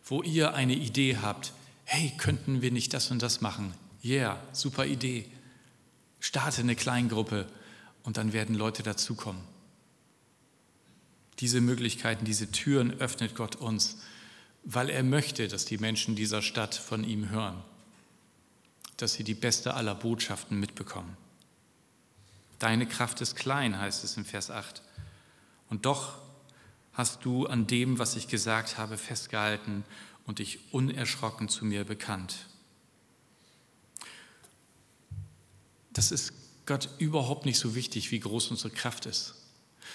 Wo 0.04 0.22
ihr 0.22 0.54
eine 0.54 0.74
Idee 0.74 1.18
habt, 1.20 1.52
hey, 1.84 2.12
könnten 2.16 2.62
wir 2.62 2.70
nicht 2.70 2.94
das 2.94 3.10
und 3.10 3.22
das 3.22 3.40
machen? 3.40 3.74
Yeah, 4.04 4.40
super 4.52 4.86
Idee. 4.86 5.26
Starte 6.20 6.60
eine 6.60 6.76
Kleingruppe 6.76 7.46
und 8.04 8.16
dann 8.16 8.32
werden 8.32 8.54
Leute 8.54 8.82
dazukommen. 8.82 9.42
Diese 11.40 11.60
Möglichkeiten, 11.60 12.24
diese 12.24 12.52
Türen 12.52 12.92
öffnet 13.00 13.34
Gott 13.34 13.56
uns, 13.56 13.98
weil 14.62 14.90
er 14.90 15.02
möchte, 15.02 15.48
dass 15.48 15.64
die 15.64 15.78
Menschen 15.78 16.14
dieser 16.14 16.42
Stadt 16.42 16.74
von 16.74 17.02
ihm 17.02 17.30
hören, 17.30 17.56
dass 18.98 19.14
sie 19.14 19.24
die 19.24 19.34
beste 19.34 19.74
aller 19.74 19.94
Botschaften 19.94 20.60
mitbekommen. 20.60 21.16
Deine 22.60 22.86
Kraft 22.86 23.22
ist 23.22 23.36
klein, 23.36 23.78
heißt 23.78 24.04
es 24.04 24.16
in 24.16 24.24
Vers 24.24 24.50
8. 24.50 24.82
Und 25.70 25.86
doch 25.86 26.18
hast 26.92 27.24
du 27.24 27.46
an 27.46 27.66
dem, 27.66 27.98
was 27.98 28.16
ich 28.16 28.28
gesagt 28.28 28.76
habe, 28.76 28.98
festgehalten 28.98 29.82
und 30.26 30.38
dich 30.40 30.72
unerschrocken 30.72 31.48
zu 31.48 31.64
mir 31.64 31.84
bekannt. 31.84 32.36
Das 35.94 36.12
ist 36.12 36.34
Gott 36.66 36.90
überhaupt 36.98 37.46
nicht 37.46 37.58
so 37.58 37.74
wichtig, 37.74 38.10
wie 38.10 38.20
groß 38.20 38.50
unsere 38.50 38.70
Kraft 38.70 39.06
ist. 39.06 39.36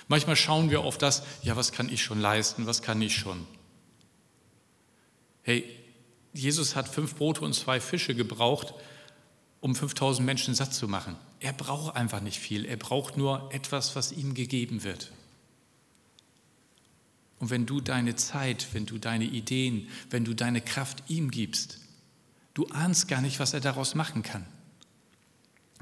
Manchmal 0.07 0.35
schauen 0.35 0.71
wir 0.71 0.81
auf 0.81 0.97
das, 0.97 1.21
ja, 1.43 1.55
was 1.55 1.71
kann 1.71 1.87
ich 1.87 2.03
schon 2.03 2.19
leisten, 2.19 2.65
was 2.65 2.81
kann 2.81 2.99
ich 3.01 3.15
schon. 3.15 3.45
Hey, 5.43 5.63
Jesus 6.33 6.75
hat 6.75 6.89
fünf 6.89 7.15
Brote 7.15 7.41
und 7.41 7.53
zwei 7.53 7.79
Fische 7.79 8.15
gebraucht, 8.15 8.73
um 9.65 9.73
5000 9.73 10.23
Menschen 10.23 10.53
satt 10.53 10.75
zu 10.75 10.87
machen. 10.87 11.15
Er 11.39 11.51
braucht 11.51 11.95
einfach 11.95 12.21
nicht 12.21 12.37
viel, 12.37 12.65
er 12.65 12.77
braucht 12.77 13.17
nur 13.17 13.49
etwas, 13.51 13.95
was 13.95 14.11
ihm 14.11 14.35
gegeben 14.35 14.83
wird. 14.83 15.11
Und 17.39 17.49
wenn 17.49 17.65
du 17.65 17.81
deine 17.81 18.15
Zeit, 18.15 18.67
wenn 18.73 18.85
du 18.85 18.99
deine 18.99 19.23
Ideen, 19.23 19.87
wenn 20.11 20.23
du 20.23 20.35
deine 20.35 20.61
Kraft 20.61 21.01
ihm 21.07 21.31
gibst, 21.31 21.79
du 22.53 22.67
ahnst 22.67 23.07
gar 23.07 23.21
nicht, 23.21 23.39
was 23.39 23.55
er 23.55 23.59
daraus 23.59 23.95
machen 23.95 24.21
kann. 24.21 24.45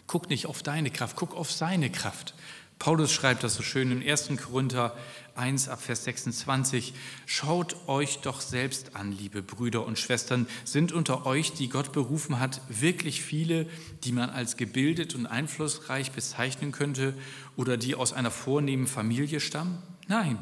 Guck 0.08 0.30
nicht 0.30 0.46
auf 0.46 0.64
deine 0.64 0.90
Kraft, 0.90 1.18
guck 1.18 1.36
auf 1.36 1.52
seine 1.52 1.90
Kraft. 1.92 2.36
Paulus 2.84 3.14
schreibt 3.14 3.46
das 3.46 3.56
so 3.56 3.64
schön 3.64 3.92
im 3.92 4.06
1. 4.06 4.32
Korinther 4.44 4.94
1 5.36 5.70
ab 5.70 5.82
Vers 5.82 6.04
26. 6.04 6.94
Schaut 7.26 7.78
euch 7.88 8.18
doch 8.18 8.42
selbst 8.42 8.98
an, 8.98 9.14
liebe 9.14 9.42
Brüder 9.42 9.86
und 9.86 9.98
Schwestern. 9.98 10.48
Sind 10.66 10.92
unter 10.92 11.26
euch, 11.26 11.54
die 11.54 11.70
Gott 11.70 11.94
berufen 11.94 12.42
hat, 12.42 12.60
wirklich 12.68 13.22
viele, 13.22 13.68
die 14.04 14.12
man 14.12 14.30
als 14.30 14.58
gebildet 14.58 15.16
und 15.16 15.28
einflussreich 15.28 16.12
bezeichnen 16.12 16.74
könnte 16.74 17.14
oder 17.56 17.78
die 17.78 17.96
aus 17.96 18.12
einer 18.12 18.32
vornehmen 18.32 18.88
Familie 18.88 19.40
stammen? 19.40 19.82
Nein, 20.10 20.38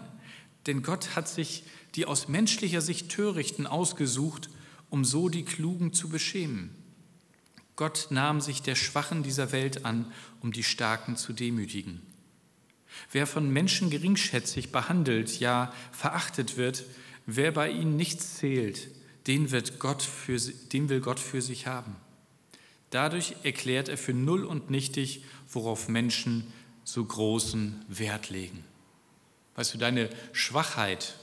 denn 0.66 0.82
Gott 0.82 1.16
hat 1.16 1.30
sich 1.30 1.64
die 1.94 2.08
aus 2.08 2.28
menschlicher 2.28 2.82
Sicht 2.82 3.10
Törichten 3.10 3.68
ausgesucht, 3.68 4.50
um 4.90 5.06
so 5.06 5.30
die 5.30 5.46
Klugen 5.46 5.94
zu 5.94 6.10
beschämen. 6.10 6.72
Gott 7.76 8.08
nahm 8.10 8.42
sich 8.42 8.64
der 8.64 8.74
Schwachen 8.74 9.22
dieser 9.22 9.52
Welt 9.52 9.86
an, 9.86 10.12
um 10.42 10.52
die 10.52 10.64
Starken 10.64 11.18
zu 11.18 11.34
demütigen. 11.34 12.02
Wer 13.12 13.28
von 13.28 13.50
Menschen 13.50 13.90
geringschätzig 13.90 14.72
behandelt, 14.72 15.40
ja 15.40 15.74
verachtet 15.92 16.58
wird, 16.58 16.84
wer 17.26 17.52
bei 17.52 17.70
ihnen 17.70 17.96
nichts 17.96 18.38
zählt, 18.38 18.90
den, 19.28 19.52
wird 19.52 19.80
Gott 19.80 20.02
für, 20.02 20.38
den 20.40 20.90
will 20.90 21.02
Gott 21.02 21.20
für 21.20 21.42
sich 21.42 21.68
haben. 21.68 21.96
Dadurch 22.90 23.36
erklärt 23.44 23.88
er 23.90 23.98
für 23.98 24.14
null 24.14 24.44
und 24.44 24.70
nichtig, 24.70 25.24
worauf 25.50 25.88
Menschen 25.88 26.52
so 26.84 27.04
großen 27.04 27.86
Wert 27.88 28.30
legen. 28.30 28.64
Weißt 29.56 29.74
du, 29.74 29.78
deine 29.78 30.10
Schwachheit 30.34 31.16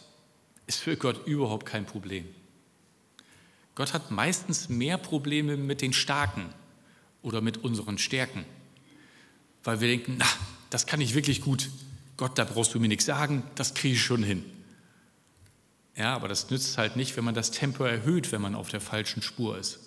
ist 0.67 0.81
für 0.81 0.97
Gott 0.97 1.27
überhaupt 1.27 1.67
kein 1.67 1.87
Problem. 1.87 2.27
Gott 3.75 3.93
hat 3.93 4.11
meistens 4.11 4.69
mehr 4.69 4.99
Probleme 4.99 5.57
mit 5.57 5.83
den 5.83 5.93
Starken 5.93 6.53
oder 7.23 7.41
mit 7.41 7.59
unseren 7.59 7.99
Stärken, 7.99 8.45
weil 9.65 9.81
wir 9.81 9.89
denken, 9.89 10.17
na, 10.19 10.27
das 10.71 10.87
kann 10.87 11.01
ich 11.01 11.15
wirklich 11.15 11.41
gut. 11.41 11.71
Gott, 12.17 12.39
da 12.39 12.45
brauchst 12.45 12.75
du 12.75 12.81
mir 12.81 12.89
nichts 12.89 13.07
sagen, 13.07 13.43
das 13.55 13.75
kriege 13.75 13.95
ich 13.95 14.03
schon 14.03 14.23
hin. 14.23 14.45
Ja, 15.97 16.15
aber 16.15 16.29
das 16.29 16.51
nützt 16.51 16.79
halt 16.79 16.97
nicht, 16.97 17.17
wenn 17.17 17.25
man 17.25 17.35
das 17.35 17.51
Tempo 17.51 17.85
erhöht, 17.85 18.31
wenn 18.31 18.41
man 18.41 18.55
auf 18.55 18.69
der 18.69 18.81
falschen 18.81 19.23
Spur 19.23 19.59
ist. 19.59 19.81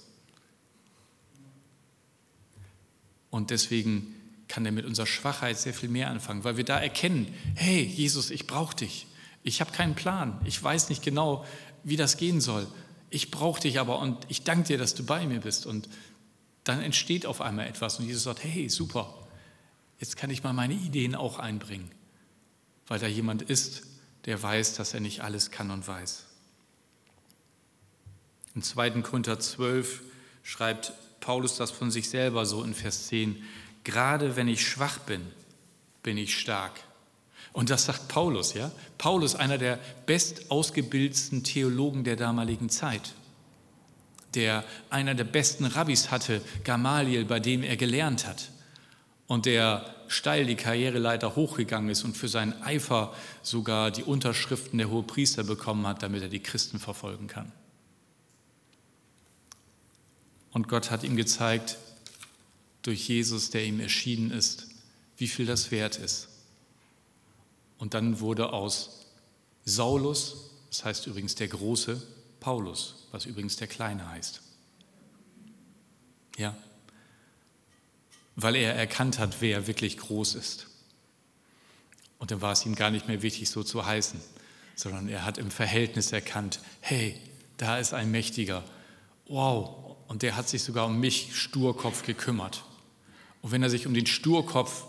Und 3.29 3.49
deswegen 3.49 4.13
kann 4.49 4.65
er 4.65 4.73
mit 4.73 4.85
unserer 4.85 5.07
Schwachheit 5.07 5.57
sehr 5.57 5.73
viel 5.73 5.87
mehr 5.87 6.09
anfangen, 6.09 6.43
weil 6.43 6.57
wir 6.57 6.65
da 6.65 6.77
erkennen, 6.77 7.33
hey 7.55 7.83
Jesus, 7.83 8.29
ich 8.29 8.45
brauche 8.45 8.75
dich. 8.75 9.07
Ich 9.43 9.61
habe 9.61 9.71
keinen 9.71 9.95
Plan. 9.95 10.39
Ich 10.43 10.61
weiß 10.61 10.89
nicht 10.89 11.01
genau, 11.01 11.45
wie 11.83 11.95
das 11.95 12.17
gehen 12.17 12.41
soll. 12.41 12.67
Ich 13.09 13.31
brauche 13.31 13.61
dich 13.61 13.79
aber 13.79 13.99
und 13.99 14.17
ich 14.27 14.43
danke 14.43 14.67
dir, 14.67 14.77
dass 14.77 14.93
du 14.93 15.05
bei 15.05 15.25
mir 15.25 15.39
bist. 15.39 15.65
Und 15.65 15.87
dann 16.65 16.81
entsteht 16.81 17.25
auf 17.25 17.39
einmal 17.39 17.67
etwas 17.67 17.99
und 17.99 18.05
Jesus 18.05 18.23
sagt, 18.23 18.43
hey, 18.43 18.69
super, 18.69 19.13
jetzt 20.01 20.17
kann 20.17 20.31
ich 20.31 20.43
mal 20.43 20.51
meine 20.51 20.73
Ideen 20.73 21.15
auch 21.15 21.39
einbringen, 21.39 21.89
weil 22.87 22.99
da 22.99 23.07
jemand 23.07 23.43
ist, 23.43 23.83
der 24.25 24.41
weiß, 24.41 24.75
dass 24.75 24.93
er 24.93 24.99
nicht 24.99 25.21
alles 25.21 25.51
kann 25.51 25.71
und 25.71 25.87
weiß. 25.87 26.25
Im 28.55 28.63
2. 28.63 29.01
Korinther 29.01 29.39
12 29.39 30.01
schreibt 30.43 30.91
Paulus 31.21 31.55
das 31.55 31.71
von 31.71 31.91
sich 31.91 32.09
selber 32.09 32.45
so 32.45 32.63
in 32.63 32.73
Vers 32.73 33.07
10 33.07 33.41
gerade 33.83 34.35
wenn 34.35 34.47
ich 34.47 34.67
schwach 34.67 34.99
bin, 34.99 35.21
bin 36.03 36.17
ich 36.17 36.37
stark. 36.37 36.73
Und 37.53 37.69
das 37.69 37.85
sagt 37.85 38.07
Paulus, 38.07 38.53
ja? 38.53 38.71
Paulus, 38.97 39.35
einer 39.35 39.57
der 39.57 39.79
bestausgebildetsten 40.05 41.43
Theologen 41.43 42.03
der 42.03 42.15
damaligen 42.15 42.69
Zeit, 42.69 43.13
der 44.35 44.63
einer 44.89 45.15
der 45.15 45.23
besten 45.23 45.65
Rabbis 45.65 46.11
hatte, 46.11 46.41
Gamaliel, 46.63 47.25
bei 47.25 47.39
dem 47.39 47.63
er 47.63 47.75
gelernt 47.75 48.27
hat 48.27 48.49
und 49.31 49.45
der 49.45 49.85
steil 50.09 50.45
die 50.45 50.57
Karriereleiter 50.57 51.37
hochgegangen 51.37 51.89
ist 51.89 52.03
und 52.03 52.17
für 52.17 52.27
seinen 52.27 52.61
Eifer 52.63 53.15
sogar 53.41 53.89
die 53.89 54.03
Unterschriften 54.03 54.77
der 54.77 54.89
Hohepriester 54.89 55.45
bekommen 55.45 55.87
hat, 55.87 56.03
damit 56.03 56.21
er 56.21 56.27
die 56.27 56.41
Christen 56.41 56.79
verfolgen 56.79 57.27
kann. 57.27 57.49
Und 60.51 60.67
Gott 60.67 60.91
hat 60.91 61.05
ihm 61.05 61.15
gezeigt, 61.15 61.77
durch 62.81 63.07
Jesus, 63.07 63.51
der 63.51 63.63
ihm 63.63 63.79
erschienen 63.79 64.31
ist, 64.31 64.67
wie 65.15 65.27
viel 65.27 65.45
das 65.45 65.71
wert 65.71 65.95
ist. 65.95 66.27
Und 67.77 67.93
dann 67.93 68.19
wurde 68.19 68.51
aus 68.51 69.05
Saulus, 69.63 70.51
das 70.71 70.83
heißt 70.83 71.07
übrigens 71.07 71.35
der 71.35 71.47
Große, 71.47 72.05
Paulus, 72.41 73.07
was 73.11 73.25
übrigens 73.25 73.55
der 73.55 73.67
Kleine 73.67 74.09
heißt. 74.09 74.41
Ja, 76.37 76.53
weil 78.41 78.55
er 78.55 78.75
erkannt 78.75 79.19
hat, 79.19 79.37
wer 79.39 79.67
wirklich 79.67 79.97
groß 79.97 80.35
ist. 80.35 80.67
Und 82.19 82.31
dann 82.31 82.41
war 82.41 82.51
es 82.51 82.65
ihm 82.65 82.75
gar 82.75 82.91
nicht 82.91 83.07
mehr 83.07 83.21
wichtig, 83.21 83.49
so 83.49 83.63
zu 83.63 83.85
heißen, 83.85 84.21
sondern 84.75 85.09
er 85.09 85.25
hat 85.25 85.37
im 85.37 85.51
Verhältnis 85.51 86.11
erkannt, 86.11 86.59
hey, 86.79 87.19
da 87.57 87.77
ist 87.77 87.93
ein 87.93 88.11
Mächtiger. 88.11 88.63
Wow, 89.27 89.97
und 90.07 90.21
der 90.21 90.35
hat 90.35 90.47
sich 90.47 90.63
sogar 90.63 90.85
um 90.87 90.99
mich, 90.99 91.35
Sturkopf, 91.35 92.03
gekümmert. 92.03 92.63
Und 93.41 93.51
wenn 93.51 93.63
er 93.63 93.69
sich 93.69 93.87
um 93.87 93.93
den 93.93 94.05
Sturkopf 94.05 94.85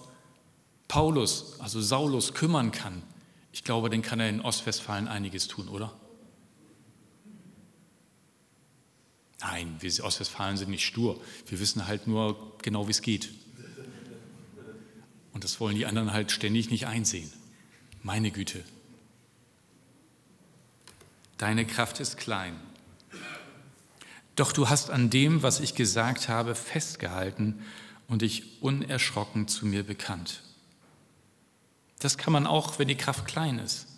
Paulus, 0.88 1.58
also 1.58 1.80
Saulus, 1.80 2.34
kümmern 2.34 2.70
kann, 2.70 3.02
ich 3.50 3.64
glaube, 3.64 3.88
dann 3.88 4.02
kann 4.02 4.20
er 4.20 4.28
in 4.28 4.42
Ostwestfalen 4.42 5.08
einiges 5.08 5.48
tun, 5.48 5.68
oder? 5.68 5.94
Nein, 9.40 9.76
wir 9.80 10.04
Ostwestfalen 10.04 10.56
sind 10.56 10.70
nicht 10.70 10.84
stur. 10.84 11.20
Wir 11.46 11.58
wissen 11.60 11.86
halt 11.86 12.06
nur 12.06 12.58
genau, 12.62 12.86
wie 12.86 12.92
es 12.92 13.02
geht. 13.02 13.30
Und 15.42 15.50
das 15.50 15.58
wollen 15.58 15.74
die 15.74 15.86
anderen 15.86 16.12
halt 16.12 16.30
ständig 16.30 16.70
nicht 16.70 16.86
einsehen. 16.86 17.28
Meine 18.04 18.30
Güte. 18.30 18.62
Deine 21.36 21.66
Kraft 21.66 21.98
ist 21.98 22.16
klein. 22.16 22.54
Doch 24.36 24.52
du 24.52 24.68
hast 24.68 24.90
an 24.90 25.10
dem, 25.10 25.42
was 25.42 25.58
ich 25.58 25.74
gesagt 25.74 26.28
habe, 26.28 26.54
festgehalten 26.54 27.60
und 28.06 28.22
dich 28.22 28.62
unerschrocken 28.62 29.48
zu 29.48 29.66
mir 29.66 29.82
bekannt. 29.82 30.44
Das 31.98 32.16
kann 32.16 32.32
man 32.32 32.46
auch, 32.46 32.78
wenn 32.78 32.86
die 32.86 32.94
Kraft 32.94 33.26
klein 33.26 33.58
ist. 33.58 33.88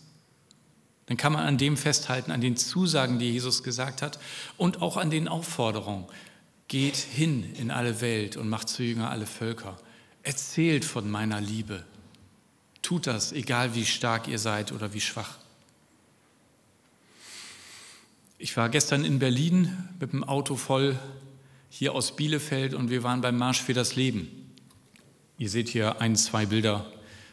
Dann 1.04 1.18
kann 1.18 1.34
man 1.34 1.44
an 1.44 1.58
dem 1.58 1.76
festhalten, 1.76 2.30
an 2.30 2.40
den 2.40 2.56
Zusagen, 2.56 3.18
die 3.18 3.32
Jesus 3.32 3.62
gesagt 3.62 4.00
hat 4.00 4.18
und 4.56 4.80
auch 4.80 4.96
an 4.96 5.10
den 5.10 5.28
Aufforderungen. 5.28 6.06
Geht 6.68 6.96
hin 6.96 7.54
in 7.56 7.70
alle 7.70 8.00
Welt 8.00 8.38
und 8.38 8.48
macht 8.48 8.70
zu 8.70 8.82
Jünger 8.82 9.10
alle 9.10 9.26
Völker. 9.26 9.76
Erzählt 10.24 10.86
von 10.86 11.10
meiner 11.10 11.40
Liebe. 11.40 11.84
Tut 12.80 13.06
das, 13.06 13.32
egal 13.32 13.74
wie 13.74 13.84
stark 13.84 14.26
ihr 14.26 14.38
seid 14.38 14.72
oder 14.72 14.94
wie 14.94 15.00
schwach. 15.00 15.38
Ich 18.38 18.56
war 18.56 18.70
gestern 18.70 19.04
in 19.04 19.18
Berlin 19.18 19.76
mit 20.00 20.12
dem 20.12 20.24
Auto 20.24 20.56
voll 20.56 20.98
hier 21.68 21.94
aus 21.94 22.16
Bielefeld 22.16 22.72
und 22.72 22.88
wir 22.88 23.02
waren 23.02 23.20
beim 23.20 23.36
Marsch 23.36 23.60
für 23.60 23.74
das 23.74 23.96
Leben. 23.96 24.50
Ihr 25.36 25.50
seht 25.50 25.68
hier 25.68 26.00
ein, 26.00 26.16
zwei 26.16 26.46
Bilder 26.46 26.90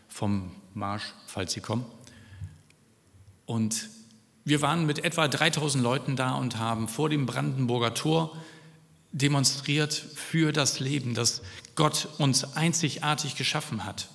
vom 0.10 0.52
Marsch, 0.74 1.14
falls 1.28 1.54
Sie 1.54 1.62
kommen. 1.62 1.86
Und 3.46 3.90
wir 4.44 4.62
waren 4.62 4.86
mit 4.86 5.04
etwa 5.06 5.30
3000 5.30 5.82
Leuten 5.82 6.16
da 6.18 6.34
und 6.34 6.58
haben 6.58 6.90
vor 6.90 7.10
dem 7.10 7.26
Brandenburger 7.26 7.94
Tor 7.94 8.36
demonstriert 9.12 9.94
für 9.94 10.52
das 10.52 10.80
Leben, 10.80 11.14
das 11.14 11.42
Gott 11.76 12.08
uns 12.18 12.56
einzigartig 12.56 13.36
geschaffen 13.36 13.86
hat 13.86 14.10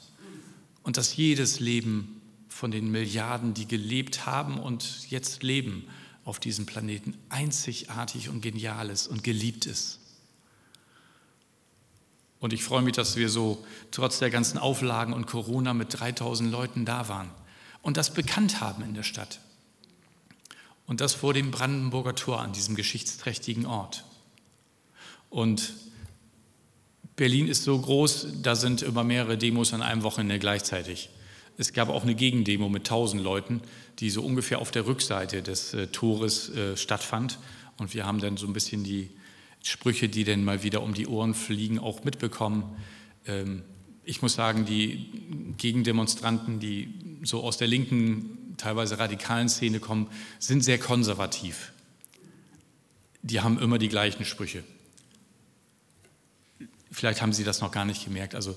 und 0.82 0.96
dass 0.96 1.16
jedes 1.16 1.60
Leben 1.60 2.20
von 2.48 2.70
den 2.70 2.90
Milliarden, 2.90 3.54
die 3.54 3.68
gelebt 3.68 4.24
haben 4.24 4.58
und 4.58 5.10
jetzt 5.10 5.42
leben 5.42 5.86
auf 6.24 6.40
diesem 6.40 6.64
Planeten, 6.64 7.14
einzigartig 7.28 8.28
und 8.30 8.40
genial 8.40 8.90
ist 8.90 9.06
und 9.06 9.22
geliebt 9.22 9.66
ist. 9.66 10.00
Und 12.40 12.52
ich 12.52 12.64
freue 12.64 12.82
mich, 12.82 12.94
dass 12.94 13.16
wir 13.16 13.28
so 13.28 13.64
trotz 13.90 14.18
der 14.18 14.30
ganzen 14.30 14.58
Auflagen 14.58 15.12
und 15.12 15.26
Corona 15.26 15.74
mit 15.74 15.98
3000 15.98 16.50
Leuten 16.50 16.84
da 16.84 17.08
waren 17.08 17.30
und 17.82 17.96
das 17.96 18.14
bekannt 18.14 18.60
haben 18.60 18.82
in 18.82 18.94
der 18.94 19.02
Stadt. 19.02 19.40
Und 20.86 21.00
das 21.00 21.14
vor 21.14 21.34
dem 21.34 21.50
Brandenburger 21.50 22.14
Tor 22.14 22.40
an 22.40 22.52
diesem 22.52 22.74
geschichtsträchtigen 22.74 23.66
Ort. 23.66 24.04
Und 25.30 25.74
Berlin 27.16 27.48
ist 27.48 27.64
so 27.64 27.78
groß, 27.78 28.28
da 28.42 28.54
sind 28.54 28.82
immer 28.82 29.02
mehrere 29.02 29.38
Demos 29.38 29.72
an 29.72 29.82
einem 29.82 30.02
Wochenende 30.02 30.38
gleichzeitig. 30.38 31.08
es 31.58 31.72
gab 31.72 31.88
auch 31.88 32.02
eine 32.02 32.14
Gegendemo 32.14 32.68
mit 32.68 32.86
tausend 32.86 33.22
Leuten, 33.22 33.62
die 33.98 34.10
so 34.10 34.22
ungefähr 34.22 34.58
auf 34.60 34.70
der 34.70 34.86
Rückseite 34.86 35.42
des 35.42 35.72
äh, 35.72 35.86
Tores 35.86 36.50
äh, 36.50 36.76
stattfand. 36.76 37.38
Und 37.78 37.94
wir 37.94 38.04
haben 38.04 38.20
dann 38.20 38.36
so 38.36 38.46
ein 38.46 38.52
bisschen 38.52 38.84
die 38.84 39.08
Sprüche, 39.62 40.08
die 40.10 40.24
dann 40.24 40.44
mal 40.44 40.62
wieder 40.62 40.82
um 40.82 40.92
die 40.92 41.06
Ohren 41.06 41.32
fliegen, 41.32 41.78
auch 41.78 42.04
mitbekommen. 42.04 42.76
Ähm, 43.26 43.62
ich 44.04 44.20
muss 44.20 44.34
sagen, 44.34 44.66
die 44.66 45.54
Gegendemonstranten, 45.56 46.60
die 46.60 46.94
so 47.24 47.42
aus 47.42 47.56
der 47.56 47.66
linken, 47.66 48.54
teilweise 48.58 48.98
radikalen 48.98 49.48
Szene 49.48 49.80
kommen, 49.80 50.08
sind 50.38 50.62
sehr 50.62 50.78
konservativ. 50.78 51.72
Die 53.22 53.40
haben 53.40 53.58
immer 53.58 53.78
die 53.78 53.88
gleichen 53.88 54.24
Sprüche. 54.24 54.62
Vielleicht 56.96 57.20
haben 57.20 57.34
Sie 57.34 57.44
das 57.44 57.60
noch 57.60 57.72
gar 57.72 57.84
nicht 57.84 58.06
gemerkt. 58.06 58.34
Also 58.34 58.56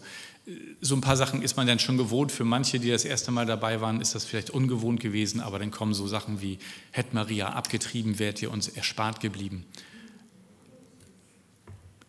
so 0.79 0.95
ein 0.95 1.01
paar 1.01 1.17
Sachen 1.17 1.41
ist 1.41 1.57
man 1.57 1.67
dann 1.67 1.77
schon 1.77 1.97
gewohnt. 1.97 2.31
Für 2.31 2.45
manche, 2.45 2.79
die 2.79 2.89
das 2.89 3.03
erste 3.03 3.31
Mal 3.31 3.45
dabei 3.45 3.81
waren, 3.81 3.99
ist 3.99 4.15
das 4.15 4.23
vielleicht 4.23 4.49
ungewohnt 4.49 5.01
gewesen, 5.01 5.41
aber 5.41 5.59
dann 5.59 5.71
kommen 5.71 5.93
so 5.93 6.07
Sachen 6.07 6.39
wie, 6.39 6.57
hätte 6.91 7.13
Maria 7.15 7.49
abgetrieben, 7.49 8.17
wärt 8.17 8.41
ihr 8.41 8.49
uns 8.49 8.69
erspart 8.69 9.19
geblieben. 9.19 9.65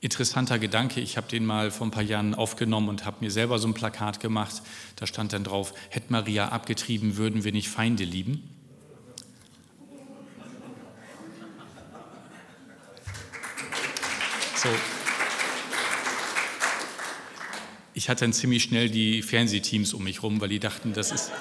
Interessanter 0.00 0.60
Gedanke, 0.60 1.00
ich 1.00 1.16
habe 1.16 1.26
den 1.26 1.44
mal 1.44 1.72
vor 1.72 1.88
ein 1.88 1.90
paar 1.90 2.04
Jahren 2.04 2.36
aufgenommen 2.36 2.90
und 2.90 3.04
habe 3.04 3.16
mir 3.22 3.32
selber 3.32 3.58
so 3.58 3.66
ein 3.66 3.74
Plakat 3.74 4.20
gemacht. 4.20 4.62
Da 4.94 5.08
stand 5.08 5.32
dann 5.32 5.42
drauf, 5.42 5.74
hätte 5.88 6.12
Maria 6.12 6.50
abgetrieben, 6.50 7.16
würden 7.16 7.42
wir 7.42 7.50
nicht 7.50 7.68
Feinde 7.68 8.04
lieben. 8.04 8.48
So. 14.54 14.68
Ich 17.92 18.08
hatte 18.08 18.24
dann 18.24 18.32
ziemlich 18.32 18.62
schnell 18.62 18.88
die 18.88 19.22
Fernsehteams 19.22 19.94
um 19.94 20.04
mich 20.04 20.22
rum, 20.22 20.40
weil 20.40 20.48
die 20.48 20.60
dachten, 20.60 20.92
das 20.92 21.12
ist. 21.12 21.32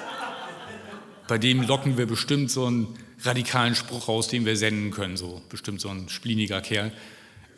Bei 1.27 1.37
dem 1.37 1.61
locken 1.61 1.97
wir 1.97 2.07
bestimmt 2.07 2.49
so 2.49 2.65
einen 2.65 2.87
radikalen 3.21 3.75
Spruch 3.75 4.07
raus, 4.07 4.27
den 4.29 4.45
wir 4.45 4.57
senden 4.57 4.91
können. 4.91 5.15
So 5.15 5.41
bestimmt 5.49 5.79
so 5.79 5.89
ein 5.89 6.09
spliniger 6.09 6.61
Kerl. 6.61 6.91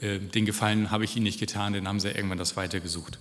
Äh, 0.02 0.20
den 0.20 0.46
Gefallen 0.46 0.92
habe 0.92 1.06
ich 1.06 1.16
ihnen 1.16 1.24
nicht 1.24 1.40
getan, 1.40 1.74
dann 1.74 1.88
haben 1.88 2.00
sie 2.00 2.10
irgendwann 2.10 2.38
das 2.38 2.58
weitergesucht. 2.58 3.20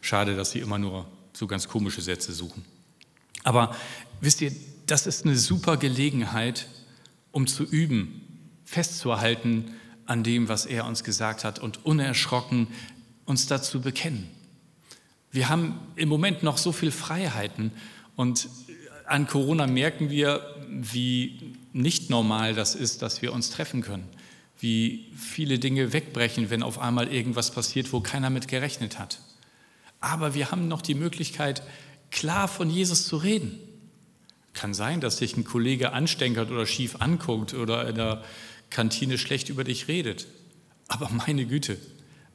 Schade, 0.00 0.34
dass 0.34 0.50
sie 0.50 0.58
immer 0.58 0.78
nur 0.78 1.06
so 1.32 1.46
ganz 1.46 1.68
komische 1.68 2.02
Sätze 2.02 2.32
suchen. 2.32 2.64
Aber 3.44 3.76
wisst 4.20 4.40
ihr, 4.40 4.52
das 4.86 5.06
ist 5.06 5.24
eine 5.24 5.36
super 5.36 5.76
Gelegenheit, 5.76 6.66
um 7.30 7.46
zu 7.46 7.64
üben, 7.64 8.22
festzuhalten 8.64 9.72
an 10.06 10.24
dem, 10.24 10.48
was 10.48 10.66
er 10.66 10.86
uns 10.86 11.04
gesagt 11.04 11.44
hat 11.44 11.58
und 11.58 11.84
unerschrocken 11.84 12.68
uns 13.24 13.46
dazu 13.46 13.80
bekennen. 13.80 14.28
Wir 15.32 15.48
haben 15.48 15.80
im 15.96 16.10
Moment 16.10 16.42
noch 16.42 16.58
so 16.58 16.72
viele 16.72 16.92
Freiheiten 16.92 17.72
und 18.16 18.48
an 19.06 19.26
Corona 19.26 19.66
merken 19.66 20.10
wir, 20.10 20.54
wie 20.68 21.56
nicht 21.72 22.10
normal 22.10 22.54
das 22.54 22.74
ist, 22.74 23.00
dass 23.00 23.22
wir 23.22 23.32
uns 23.32 23.50
treffen 23.50 23.80
können, 23.80 24.06
wie 24.60 25.06
viele 25.16 25.58
Dinge 25.58 25.94
wegbrechen, 25.94 26.50
wenn 26.50 26.62
auf 26.62 26.78
einmal 26.78 27.08
irgendwas 27.08 27.50
passiert, 27.50 27.92
wo 27.94 28.00
keiner 28.00 28.28
mit 28.28 28.46
gerechnet 28.46 28.98
hat. 28.98 29.20
Aber 30.00 30.34
wir 30.34 30.50
haben 30.50 30.68
noch 30.68 30.82
die 30.82 30.94
Möglichkeit, 30.94 31.62
klar 32.10 32.46
von 32.46 32.68
Jesus 32.68 33.06
zu 33.06 33.16
reden. 33.16 33.58
Kann 34.52 34.74
sein, 34.74 35.00
dass 35.00 35.16
sich 35.16 35.36
ein 35.36 35.44
Kollege 35.44 35.92
anstänkert 35.92 36.50
oder 36.50 36.66
schief 36.66 36.96
anguckt 37.00 37.54
oder 37.54 37.88
in 37.88 37.94
der 37.94 38.22
Kantine 38.68 39.16
schlecht 39.16 39.48
über 39.48 39.64
dich 39.64 39.88
redet. 39.88 40.26
Aber 40.88 41.08
meine 41.08 41.46
Güte, 41.46 41.78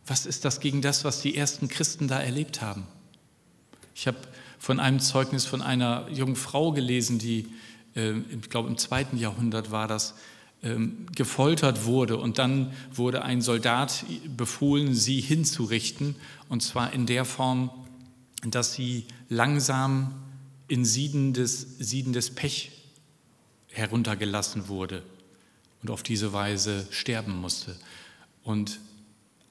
was 0.08 0.26
ist 0.26 0.46
das 0.46 0.60
gegen 0.60 0.82
das, 0.82 1.04
was 1.04 1.22
die 1.22 1.36
ersten 1.36 1.68
Christen 1.68 2.08
da 2.08 2.20
erlebt 2.20 2.62
haben? 2.62 2.88
Ich 3.94 4.08
habe 4.08 4.18
von 4.58 4.80
einem 4.80 5.00
Zeugnis 5.00 5.46
von 5.46 5.62
einer 5.62 6.08
jungen 6.10 6.36
Frau 6.36 6.72
gelesen, 6.72 7.20
die, 7.20 7.48
äh, 7.96 8.14
ich 8.30 8.50
glaube 8.50 8.70
im 8.70 8.78
zweiten 8.78 9.18
Jahrhundert 9.18 9.72
war 9.72 9.88
das, 9.88 10.16
ähm, 10.64 11.06
gefoltert 11.16 11.86
wurde 11.86 12.18
und 12.18 12.40
dann 12.40 12.74
wurde 12.92 13.24
ein 13.24 13.42
Soldat 13.42 14.06
befohlen, 14.36 14.96
sie 14.96 15.22
hinzurichten 15.22 16.16
und 16.50 16.64
zwar 16.64 16.94
in 16.94 17.06
der 17.06 17.26
Form, 17.26 17.70
dass 18.42 18.74
sie 18.74 19.06
langsam 19.30 20.16
in 20.68 20.84
siedendes, 20.84 21.78
siedendes 21.78 22.34
Pech 22.34 22.72
heruntergelassen 23.68 24.68
wurde 24.68 25.04
und 25.84 25.92
auf 25.92 26.02
diese 26.02 26.34
Weise 26.34 26.88
sterben 26.90 27.40
musste. 27.40 27.76
Und 28.44 28.80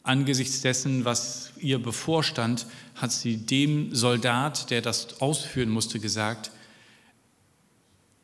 angesichts 0.06 0.60
dessen, 0.60 1.04
was 1.04 1.52
ihr 1.58 1.78
bevorstand, 1.78 2.66
hat 2.94 3.12
sie 3.12 3.36
dem 3.36 3.94
Soldat, 3.94 4.70
der 4.70 4.82
das 4.82 5.20
ausführen 5.20 5.68
musste, 5.68 6.00
gesagt, 6.00 6.50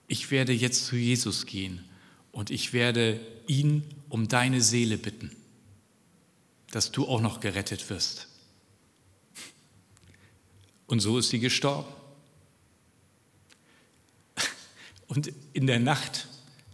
ich 0.07 0.31
werde 0.31 0.53
jetzt 0.53 0.87
zu 0.87 0.97
Jesus 0.97 1.47
gehen 1.47 1.85
und 2.31 2.51
ich 2.51 2.73
werde 2.73 3.21
ihn 3.47 3.83
um 4.09 4.29
deine 4.29 4.61
Seele 4.61 4.99
bitten, 4.99 5.35
dass 6.71 6.93
du 6.93 7.07
auch 7.07 7.21
noch 7.21 7.41
gerettet 7.41 7.89
wirst. 7.91 8.29
Und 10.87 11.01
so 11.01 11.19
ist 11.19 11.31
sie 11.31 11.41
gestorben. 11.41 11.89
Und 15.07 15.33
in 15.53 15.67
der 15.67 15.81
Nacht 15.81 16.29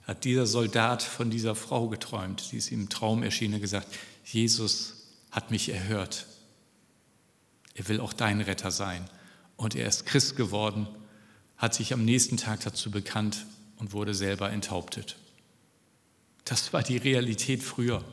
hat 0.05 0.25
dieser 0.25 0.47
Soldat 0.47 1.03
von 1.03 1.31
dieser 1.31 1.55
Frau 1.55 1.88
geträumt, 1.88 2.51
die 2.51 2.57
ist 2.57 2.71
ihm 2.71 2.83
im 2.83 2.88
Traum 2.88 3.23
erschienen, 3.23 3.61
gesagt, 3.61 3.88
Jesus 4.25 4.98
hat 5.31 5.51
mich 5.51 5.69
erhört. 5.71 6.27
Er 7.75 7.88
will 7.88 8.01
auch 8.01 8.12
dein 8.12 8.41
Retter 8.41 8.71
sein. 8.71 9.09
Und 9.57 9.75
er 9.75 9.87
ist 9.87 10.07
Christ 10.07 10.37
geworden, 10.37 10.88
hat 11.57 11.75
sich 11.75 11.93
am 11.93 12.05
nächsten 12.05 12.37
Tag 12.37 12.61
dazu 12.61 12.91
bekannt 12.91 13.47
und 13.77 13.93
wurde 13.93 14.14
selber 14.14 14.51
enthauptet. 14.51 15.17
Das 16.45 16.73
war 16.73 16.83
die 16.83 16.97
Realität 16.97 17.62
früher. 17.62 18.05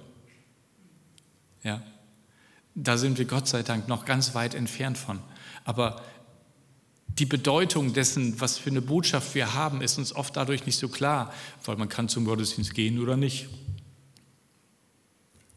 Ja. 1.64 1.82
Da 2.76 2.98
sind 2.98 3.18
wir 3.18 3.26
Gott 3.26 3.48
sei 3.48 3.64
Dank 3.64 3.88
noch 3.88 4.06
ganz 4.06 4.36
weit 4.36 4.54
entfernt 4.54 4.98
von. 4.98 5.22
Aber 5.64 6.04
die 7.08 7.26
Bedeutung 7.26 7.94
dessen, 7.94 8.40
was 8.42 8.58
für 8.58 8.70
eine 8.70 8.82
Botschaft 8.82 9.36
wir 9.36 9.54
haben, 9.54 9.82
ist 9.82 9.98
uns 9.98 10.14
oft 10.14 10.36
dadurch 10.36 10.66
nicht 10.66 10.78
so 10.78 10.90
klar, 10.90 11.34
weil 11.64 11.78
man 11.78 11.88
kann 11.88 12.10
zum 12.10 12.26
Gottesdienst 12.26 12.74
gehen 12.74 13.00
oder 13.00 13.16
nicht. 13.16 13.48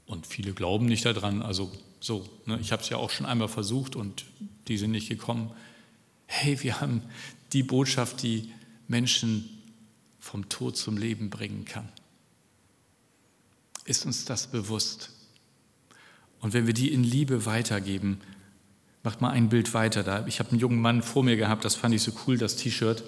Und 0.09 0.27
viele 0.27 0.55
glauben 0.55 0.87
nicht 0.87 1.05
daran, 1.05 1.43
also 1.43 1.71
so. 2.01 2.27
Ne? 2.47 2.59
Ich 2.61 2.73
habe 2.73 2.83
es 2.83 2.89
ja 2.89 2.97
auch 2.97 3.11
schon 3.11 3.27
einmal 3.27 3.49
versucht 3.49 3.95
und 3.95 4.25
die 4.67 4.79
sind 4.79 4.91
nicht 4.91 5.09
gekommen. 5.09 5.53
Hey, 6.27 6.61
wir 6.63 6.81
haben 6.81 7.03
die 7.53 7.63
Botschaft, 7.63 8.23
die 8.23 8.51
Menschen 8.89 9.49
vom 10.19 10.49
Tod 10.49 10.79
zum 10.79 10.97
Leben 10.97 11.29
bringen 11.29 11.67
kann. 11.67 11.91
Ist 13.85 14.07
uns 14.07 14.25
das 14.25 14.47
bewusst? 14.47 15.11
Und 16.41 16.55
wenn 16.55 16.67
wir 16.67 16.75
die 16.75 16.93
in 16.93 17.05
Liebe 17.05 17.45
weitergeben, 17.45 18.21
macht 19.03 19.21
mal 19.21 19.31
ein 19.31 19.51
Bild 19.51 19.75
weiter 19.75 20.03
da. 20.03 20.27
Ich 20.27 20.39
habe 20.39 20.51
einen 20.51 20.61
jungen 20.61 20.81
Mann 20.81 21.03
vor 21.03 21.23
mir 21.23 21.37
gehabt, 21.37 21.67
das 21.67 21.75
fand 21.75 21.95
ich 21.95 22.03
so 22.03 22.13
cool, 22.27 22.39
das 22.39 22.57
T-Shirt. 22.57 23.05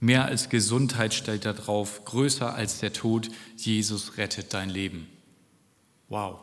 Mehr 0.00 0.24
als 0.24 0.48
Gesundheit 0.48 1.14
stellt 1.14 1.44
da 1.44 1.52
drauf, 1.52 2.04
größer 2.04 2.52
als 2.52 2.80
der 2.80 2.92
Tod, 2.92 3.28
Jesus 3.56 4.18
rettet 4.18 4.52
dein 4.54 4.70
Leben. 4.70 5.06
Wow, 6.08 6.38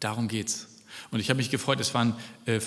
darum 0.00 0.28
geht's. 0.28 0.68
Und 1.10 1.20
ich 1.20 1.28
habe 1.28 1.38
mich 1.38 1.50
gefreut, 1.50 1.80
es 1.80 1.94
waren 1.94 2.14
äh, 2.46 2.60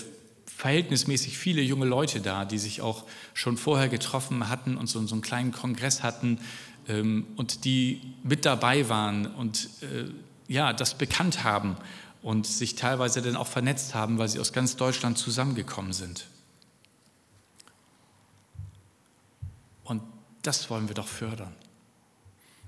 verhältnismäßig 0.46 1.38
viele 1.38 1.62
junge 1.62 1.86
Leute 1.86 2.22
da, 2.22 2.46
die 2.46 2.58
sich 2.58 2.82
auch 2.82 3.04
schon 3.34 3.58
vorher 3.58 3.90
getroffen 3.90 4.50
hatten 4.50 4.78
und 4.78 4.88
so, 4.88 5.06
so 5.06 5.16
einen 5.16 5.22
kleinen 5.22 5.52
Kongress 5.52 6.04
hatten 6.04 6.40
ähm, 6.88 7.28
und 7.36 7.66
die 7.66 8.02
mit 8.24 8.46
dabei 8.46 8.90
waren 8.90 9.28
und 9.28 9.70
äh, 9.82 10.06
ja, 10.48 10.74
das 10.74 10.98
bekannt 10.98 11.44
haben 11.44 11.78
und 12.22 12.48
sich 12.48 12.76
teilweise 12.76 13.22
dann 13.22 13.36
auch 13.36 13.48
vernetzt 13.48 13.94
haben, 13.94 14.18
weil 14.18 14.28
sie 14.30 14.40
aus 14.40 14.54
ganz 14.54 14.76
Deutschland 14.76 15.18
zusammengekommen 15.18 15.94
sind. 15.94 16.28
Und 19.84 20.02
das 20.42 20.70
wollen 20.70 20.88
wir 20.88 20.96
doch 20.96 21.08
fördern. 21.08 21.54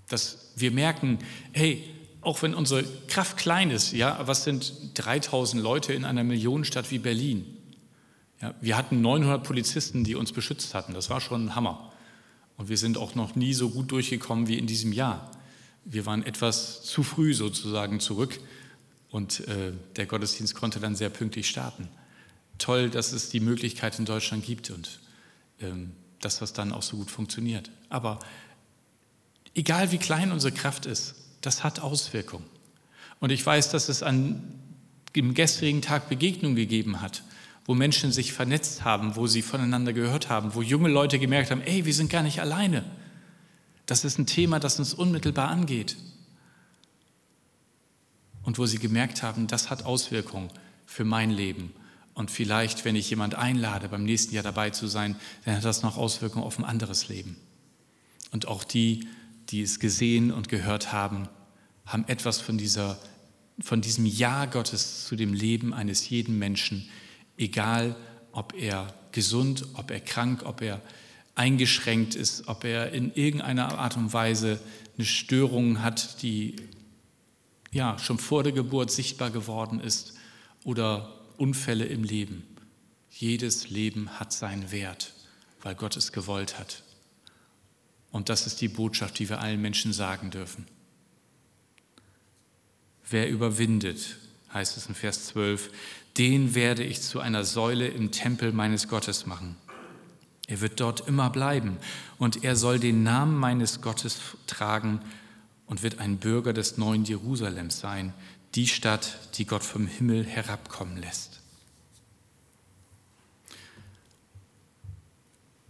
Dass 0.07 0.51
wir 0.55 0.71
merken, 0.71 1.19
hey, 1.53 1.83
auch 2.21 2.41
wenn 2.41 2.53
unsere 2.53 2.83
Kraft 3.07 3.37
klein 3.37 3.71
ist, 3.71 3.93
ja, 3.93 4.19
was 4.27 4.43
sind 4.43 4.91
3000 4.95 5.61
Leute 5.61 5.93
in 5.93 6.05
einer 6.05 6.23
Millionenstadt 6.23 6.91
wie 6.91 6.99
Berlin? 6.99 7.45
Ja, 8.41 8.53
wir 8.61 8.77
hatten 8.77 9.01
900 9.01 9.43
Polizisten, 9.43 10.03
die 10.03 10.15
uns 10.15 10.31
beschützt 10.31 10.73
hatten. 10.73 10.93
Das 10.93 11.09
war 11.09 11.21
schon 11.21 11.47
ein 11.47 11.55
Hammer. 11.55 11.91
Und 12.57 12.69
wir 12.69 12.77
sind 12.77 12.97
auch 12.97 13.15
noch 13.15 13.35
nie 13.35 13.53
so 13.53 13.69
gut 13.69 13.91
durchgekommen 13.91 14.47
wie 14.47 14.57
in 14.57 14.67
diesem 14.67 14.91
Jahr. 14.91 15.31
Wir 15.85 16.05
waren 16.05 16.23
etwas 16.23 16.83
zu 16.83 17.03
früh 17.03 17.33
sozusagen 17.33 17.99
zurück 17.99 18.39
und 19.09 19.47
äh, 19.47 19.71
der 19.95 20.05
Gottesdienst 20.05 20.55
konnte 20.55 20.79
dann 20.79 20.95
sehr 20.95 21.09
pünktlich 21.09 21.47
starten. 21.47 21.87
Toll, 22.57 22.89
dass 22.89 23.13
es 23.13 23.29
die 23.29 23.39
Möglichkeit 23.39 23.97
in 23.97 24.05
Deutschland 24.05 24.45
gibt 24.45 24.69
und 24.71 24.99
ähm, 25.61 25.93
dass 26.19 26.39
das 26.39 26.51
dann 26.51 26.73
auch 26.73 26.81
so 26.81 26.97
gut 26.97 27.09
funktioniert. 27.09 27.71
Aber 27.87 28.19
egal 29.55 29.91
wie 29.91 29.97
klein 29.97 30.31
unsere 30.31 30.53
Kraft 30.53 30.85
ist, 30.85 31.15
das 31.41 31.63
hat 31.63 31.79
Auswirkungen. 31.79 32.45
Und 33.19 33.31
ich 33.31 33.45
weiß, 33.45 33.69
dass 33.71 33.89
es 33.89 34.03
an 34.03 34.41
dem 35.15 35.33
gestrigen 35.33 35.81
Tag 35.81 36.09
Begegnungen 36.09 36.55
gegeben 36.55 37.01
hat, 37.01 37.23
wo 37.65 37.75
Menschen 37.75 38.11
sich 38.11 38.33
vernetzt 38.33 38.83
haben, 38.83 39.15
wo 39.15 39.27
sie 39.27 39.41
voneinander 39.41 39.93
gehört 39.93 40.29
haben, 40.29 40.55
wo 40.55 40.61
junge 40.61 40.89
Leute 40.89 41.19
gemerkt 41.19 41.51
haben, 41.51 41.61
ey, 41.61 41.85
wir 41.85 41.93
sind 41.93 42.09
gar 42.09 42.23
nicht 42.23 42.39
alleine. 42.39 42.83
Das 43.85 44.05
ist 44.05 44.17
ein 44.17 44.25
Thema, 44.25 44.59
das 44.59 44.79
uns 44.79 44.93
unmittelbar 44.93 45.49
angeht. 45.49 45.97
Und 48.43 48.57
wo 48.57 48.65
sie 48.65 48.79
gemerkt 48.79 49.21
haben, 49.23 49.47
das 49.47 49.69
hat 49.69 49.85
Auswirkungen 49.85 50.49
für 50.85 51.03
mein 51.03 51.31
Leben. 51.31 51.73
Und 52.13 52.31
vielleicht, 52.31 52.85
wenn 52.85 52.95
ich 52.95 53.09
jemand 53.09 53.35
einlade, 53.35 53.89
beim 53.89 54.03
nächsten 54.03 54.33
Jahr 54.33 54.43
dabei 54.43 54.71
zu 54.71 54.87
sein, 54.87 55.15
dann 55.45 55.57
hat 55.57 55.65
das 55.65 55.83
noch 55.83 55.97
Auswirkungen 55.97 56.45
auf 56.45 56.57
ein 56.59 56.65
anderes 56.65 57.07
Leben. 57.07 57.37
Und 58.31 58.47
auch 58.47 58.63
die, 58.63 59.07
die 59.49 59.61
es 59.61 59.79
gesehen 59.79 60.31
und 60.31 60.49
gehört 60.49 60.91
haben, 60.91 61.27
haben 61.85 62.05
etwas 62.07 62.39
von, 62.39 62.57
dieser, 62.57 62.99
von 63.59 63.81
diesem 63.81 64.05
Ja 64.05 64.45
Gottes 64.45 65.05
zu 65.05 65.15
dem 65.15 65.33
Leben 65.33 65.73
eines 65.73 66.09
jeden 66.09 66.37
Menschen, 66.37 66.87
egal 67.37 67.95
ob 68.31 68.53
er 68.53 68.93
gesund, 69.11 69.65
ob 69.73 69.91
er 69.91 69.99
krank, 69.99 70.43
ob 70.45 70.61
er 70.61 70.81
eingeschränkt 71.35 72.15
ist, 72.15 72.47
ob 72.47 72.63
er 72.63 72.91
in 72.91 73.13
irgendeiner 73.13 73.79
Art 73.79 73.97
und 73.97 74.13
Weise 74.13 74.59
eine 74.97 75.05
Störung 75.05 75.81
hat, 75.81 76.21
die 76.21 76.55
ja 77.71 77.97
schon 77.97 78.17
vor 78.17 78.43
der 78.43 78.51
Geburt 78.51 78.91
sichtbar 78.91 79.31
geworden 79.31 79.79
ist 79.79 80.13
oder 80.63 81.15
Unfälle 81.37 81.85
im 81.85 82.03
Leben. 82.03 82.43
Jedes 83.09 83.69
Leben 83.69 84.19
hat 84.19 84.33
seinen 84.33 84.71
Wert, 84.71 85.13
weil 85.61 85.75
Gott 85.75 85.95
es 85.97 86.11
gewollt 86.11 86.59
hat. 86.59 86.83
Und 88.11 88.29
das 88.29 88.47
ist 88.47 88.61
die 88.61 88.67
Botschaft, 88.67 89.19
die 89.19 89.29
wir 89.29 89.39
allen 89.39 89.61
Menschen 89.61 89.93
sagen 89.93 90.31
dürfen. 90.31 90.65
Wer 93.09 93.29
überwindet, 93.29 94.17
heißt 94.53 94.77
es 94.77 94.87
in 94.87 94.95
Vers 94.95 95.27
12, 95.27 95.69
den 96.17 96.55
werde 96.55 96.83
ich 96.83 97.01
zu 97.01 97.19
einer 97.19 97.43
Säule 97.43 97.87
im 97.87 98.11
Tempel 98.11 98.51
meines 98.51 98.87
Gottes 98.87 99.25
machen. 99.25 99.55
Er 100.47 100.61
wird 100.61 100.79
dort 100.79 101.07
immer 101.07 101.29
bleiben 101.29 101.77
und 102.17 102.43
er 102.43 102.55
soll 102.55 102.79
den 102.79 103.03
Namen 103.03 103.37
meines 103.37 103.81
Gottes 103.81 104.19
tragen 104.47 105.01
und 105.67 105.83
wird 105.83 105.99
ein 105.99 106.17
Bürger 106.17 106.53
des 106.53 106.77
neuen 106.77 107.05
Jerusalems 107.05 107.79
sein, 107.79 108.13
die 108.55 108.67
Stadt, 108.67 109.17
die 109.35 109.45
Gott 109.45 109.63
vom 109.63 109.85
Himmel 109.85 110.25
herabkommen 110.25 110.97
lässt. 110.97 111.38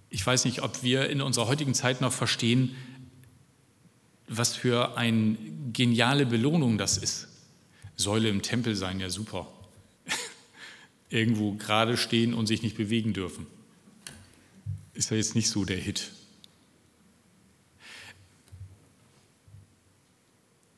Ich 0.10 0.26
weiß 0.26 0.45
nicht, 0.45 0.62
ob 0.63 0.84
wir 0.84 1.10
in 1.10 1.22
unserer 1.22 1.48
heutigen 1.48 1.74
Zeit 1.74 2.02
noch 2.02 2.13
verstehen, 2.13 2.76
was 4.28 4.56
für 4.56 4.98
eine 4.98 5.38
geniale 5.74 6.26
Belohnung 6.26 6.78
das 6.78 6.98
ist. 6.98 7.28
Säule 7.95 8.30
im 8.30 8.41
Tempel 8.41 8.76
sein, 8.76 9.00
ja 9.00 9.10
super. 9.10 9.52
Irgendwo 11.10 11.54
gerade 11.54 11.98
stehen 11.98 12.34
und 12.34 12.48
sich 12.48 12.62
nicht 12.62 12.78
bewegen 12.78 13.13
dürfen. 13.13 13.45
Ist 14.93 15.12
ja 15.12 15.17
jetzt 15.17 15.36
nicht 15.36 15.50
so 15.50 15.65
der 15.65 15.78
Hit. 15.78 16.12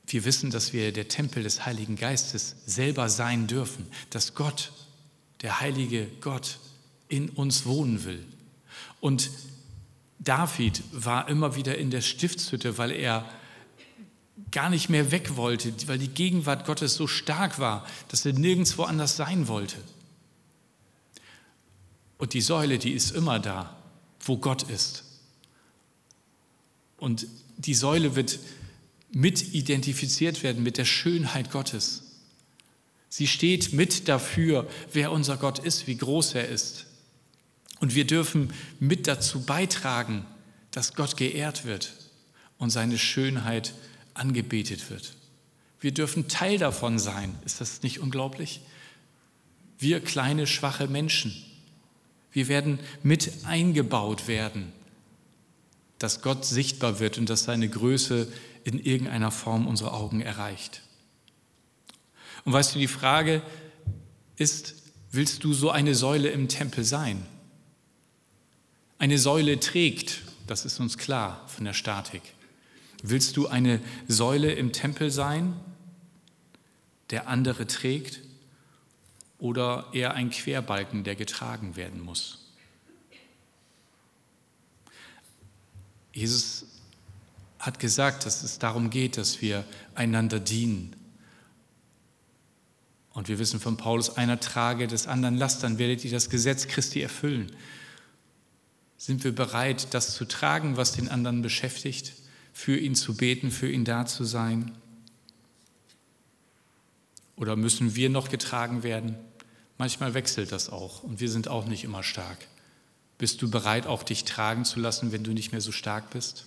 Wir 0.07 0.25
wissen, 0.25 0.51
dass 0.51 0.73
wir 0.73 0.91
der 0.91 1.07
Tempel 1.07 1.43
des 1.43 1.65
Heiligen 1.65 1.95
Geistes 1.95 2.57
selber 2.65 3.07
sein 3.07 3.47
dürfen, 3.47 3.87
dass 4.09 4.35
Gott, 4.35 4.73
der 5.41 5.61
heilige 5.61 6.07
Gott, 6.19 6.59
in 7.07 7.29
uns 7.29 7.65
wohnen 7.65 8.03
will. 8.03 8.25
Und 9.01 9.29
David 10.19 10.83
war 10.93 11.27
immer 11.27 11.55
wieder 11.55 11.77
in 11.77 11.89
der 11.89 12.01
Stiftshütte, 12.01 12.77
weil 12.77 12.91
er 12.91 13.27
gar 14.51 14.69
nicht 14.69 14.89
mehr 14.89 15.11
weg 15.11 15.35
wollte, 15.35 15.73
weil 15.87 15.97
die 15.97 16.07
Gegenwart 16.07 16.65
Gottes 16.65 16.95
so 16.95 17.07
stark 17.07 17.59
war, 17.59 17.85
dass 18.07 18.25
er 18.25 18.33
nirgendwo 18.33 18.83
anders 18.83 19.17
sein 19.17 19.47
wollte. 19.47 19.77
Und 22.17 22.33
die 22.33 22.41
Säule, 22.41 22.77
die 22.77 22.91
ist 22.91 23.11
immer 23.11 23.39
da, 23.39 23.75
wo 24.19 24.37
Gott 24.37 24.63
ist. 24.63 25.03
Und 26.97 27.25
die 27.57 27.73
Säule 27.73 28.15
wird 28.15 28.39
mit 29.11 29.53
identifiziert 29.53 30.43
werden 30.43 30.63
mit 30.63 30.77
der 30.77 30.85
Schönheit 30.85 31.51
Gottes. 31.51 32.03
Sie 33.09 33.27
steht 33.27 33.73
mit 33.73 34.07
dafür, 34.07 34.69
wer 34.93 35.11
unser 35.11 35.37
Gott 35.37 35.59
ist, 35.59 35.87
wie 35.87 35.97
groß 35.97 36.35
er 36.35 36.47
ist. 36.47 36.85
Und 37.81 37.95
wir 37.95 38.05
dürfen 38.05 38.53
mit 38.79 39.07
dazu 39.07 39.41
beitragen, 39.41 40.25
dass 40.69 40.93
Gott 40.93 41.17
geehrt 41.17 41.65
wird 41.65 41.91
und 42.57 42.69
seine 42.69 42.97
Schönheit 42.97 43.73
angebetet 44.13 44.89
wird. 44.89 45.15
Wir 45.79 45.91
dürfen 45.91 46.27
Teil 46.27 46.59
davon 46.59 46.99
sein. 46.99 47.35
Ist 47.43 47.59
das 47.59 47.81
nicht 47.81 47.99
unglaublich? 47.99 48.61
Wir 49.79 49.99
kleine, 49.99 50.45
schwache 50.45 50.87
Menschen. 50.87 51.35
Wir 52.31 52.47
werden 52.47 52.79
mit 53.01 53.31
eingebaut 53.45 54.27
werden, 54.27 54.71
dass 55.97 56.21
Gott 56.21 56.45
sichtbar 56.45 56.99
wird 56.99 57.17
und 57.17 57.29
dass 57.29 57.43
seine 57.43 57.67
Größe 57.67 58.31
in 58.63 58.79
irgendeiner 58.79 59.31
Form 59.31 59.65
unsere 59.65 59.91
Augen 59.91 60.21
erreicht. 60.21 60.83
Und 62.45 62.53
weißt 62.53 62.75
du, 62.75 62.79
die 62.79 62.87
Frage 62.87 63.41
ist, 64.35 64.75
willst 65.11 65.43
du 65.43 65.53
so 65.53 65.71
eine 65.71 65.95
Säule 65.95 66.29
im 66.29 66.47
Tempel 66.47 66.83
sein? 66.83 67.25
Eine 69.01 69.17
Säule 69.17 69.59
trägt, 69.59 70.21
das 70.45 70.63
ist 70.63 70.79
uns 70.79 70.95
klar 70.95 71.43
von 71.47 71.65
der 71.65 71.73
Statik. 71.73 72.21
Willst 73.01 73.35
du 73.35 73.47
eine 73.47 73.81
Säule 74.07 74.51
im 74.51 74.73
Tempel 74.73 75.09
sein, 75.09 75.59
der 77.09 77.27
andere 77.27 77.65
trägt, 77.65 78.19
oder 79.39 79.87
eher 79.91 80.13
ein 80.13 80.29
Querbalken, 80.29 81.03
der 81.03 81.15
getragen 81.15 81.75
werden 81.75 81.99
muss? 81.99 82.45
Jesus 86.13 86.67
hat 87.57 87.79
gesagt, 87.79 88.27
dass 88.27 88.43
es 88.43 88.59
darum 88.59 88.91
geht, 88.91 89.17
dass 89.17 89.41
wir 89.41 89.65
einander 89.95 90.39
dienen. 90.39 90.95
Und 93.13 93.29
wir 93.29 93.39
wissen 93.39 93.59
von 93.59 93.77
Paulus, 93.77 94.15
einer 94.15 94.39
trage 94.39 94.85
des 94.85 95.07
anderen 95.07 95.37
Last, 95.37 95.63
dann 95.63 95.79
werdet 95.79 96.05
ihr 96.05 96.11
das 96.11 96.29
Gesetz 96.29 96.67
Christi 96.67 97.01
erfüllen. 97.01 97.51
Sind 99.01 99.23
wir 99.23 99.33
bereit, 99.33 99.95
das 99.95 100.13
zu 100.13 100.25
tragen, 100.25 100.77
was 100.77 100.91
den 100.91 101.09
anderen 101.09 101.41
beschäftigt, 101.41 102.13
für 102.53 102.77
ihn 102.77 102.93
zu 102.93 103.17
beten, 103.17 103.49
für 103.49 103.67
ihn 103.67 103.83
da 103.83 104.05
zu 104.05 104.25
sein? 104.25 104.77
Oder 107.35 107.55
müssen 107.55 107.95
wir 107.95 108.11
noch 108.11 108.29
getragen 108.29 108.83
werden? 108.83 109.15
Manchmal 109.79 110.13
wechselt 110.13 110.51
das 110.51 110.69
auch 110.69 111.01
und 111.01 111.19
wir 111.19 111.31
sind 111.31 111.47
auch 111.47 111.65
nicht 111.65 111.83
immer 111.83 112.03
stark. 112.03 112.37
Bist 113.17 113.41
du 113.41 113.49
bereit, 113.49 113.87
auch 113.87 114.03
dich 114.03 114.23
tragen 114.23 114.65
zu 114.65 114.79
lassen, 114.79 115.11
wenn 115.11 115.23
du 115.23 115.31
nicht 115.31 115.51
mehr 115.51 115.61
so 115.61 115.71
stark 115.71 116.11
bist? 116.11 116.45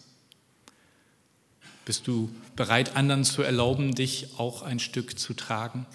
Bist 1.84 2.06
du 2.06 2.32
bereit, 2.54 2.94
anderen 2.94 3.24
zu 3.24 3.42
erlauben, 3.42 3.96
dich 3.96 4.28
auch 4.38 4.62
ein 4.62 4.78
Stück 4.78 5.18
zu 5.18 5.34
tragen? 5.34 5.86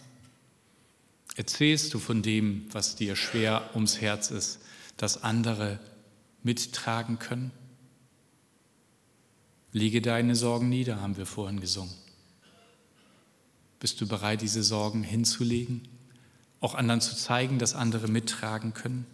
Erzählst 1.37 1.93
du 1.93 1.99
von 1.99 2.21
dem, 2.21 2.65
was 2.73 2.97
dir 2.97 3.15
schwer 3.15 3.69
ums 3.75 4.01
Herz 4.01 4.29
ist, 4.29 4.59
dass 4.97 5.23
andere 5.23 5.79
mittragen 6.43 7.19
können? 7.19 7.51
Lege 9.71 10.01
deine 10.01 10.35
Sorgen 10.35 10.69
nieder, 10.69 11.01
haben 11.01 11.17
wir 11.17 11.25
vorhin 11.25 11.59
gesungen. 11.59 11.93
Bist 13.79 14.01
du 14.01 14.07
bereit, 14.07 14.41
diese 14.41 14.63
Sorgen 14.63 15.03
hinzulegen, 15.03 15.87
auch 16.59 16.75
anderen 16.75 17.01
zu 17.01 17.15
zeigen, 17.15 17.59
dass 17.59 17.75
andere 17.75 18.07
mittragen 18.07 18.73
können? 18.73 19.05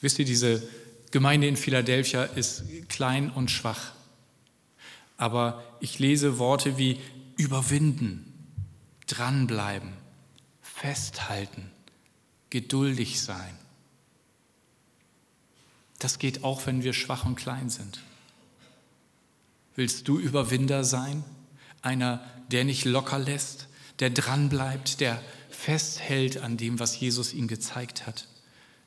Wisst 0.00 0.18
ihr, 0.18 0.24
diese 0.24 0.62
Gemeinde 1.10 1.48
in 1.48 1.56
Philadelphia 1.56 2.24
ist 2.24 2.64
klein 2.88 3.30
und 3.30 3.50
schwach. 3.50 3.92
Aber 5.16 5.64
ich 5.80 5.98
lese 5.98 6.38
Worte 6.38 6.78
wie 6.78 7.00
überwinden, 7.36 8.32
dranbleiben, 9.06 9.92
festhalten, 10.60 11.70
geduldig 12.50 13.20
sein. 13.20 13.56
Das 15.98 16.18
geht 16.18 16.44
auch, 16.44 16.66
wenn 16.66 16.82
wir 16.82 16.92
schwach 16.92 17.24
und 17.24 17.36
klein 17.36 17.70
sind. 17.70 18.00
Willst 19.74 20.08
du 20.08 20.18
Überwinder 20.18 20.84
sein? 20.84 21.24
Einer, 21.82 22.24
der 22.50 22.64
nicht 22.64 22.84
locker 22.84 23.18
lässt, 23.18 23.68
der 24.00 24.10
dranbleibt, 24.10 25.00
der 25.00 25.22
festhält 25.50 26.38
an 26.38 26.56
dem, 26.56 26.78
was 26.78 26.98
Jesus 26.98 27.32
ihm 27.32 27.48
gezeigt 27.48 28.06
hat, 28.06 28.28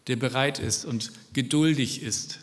der 0.07 0.15
bereit 0.15 0.59
ist 0.59 0.85
und 0.85 1.11
geduldig 1.33 2.01
ist, 2.01 2.39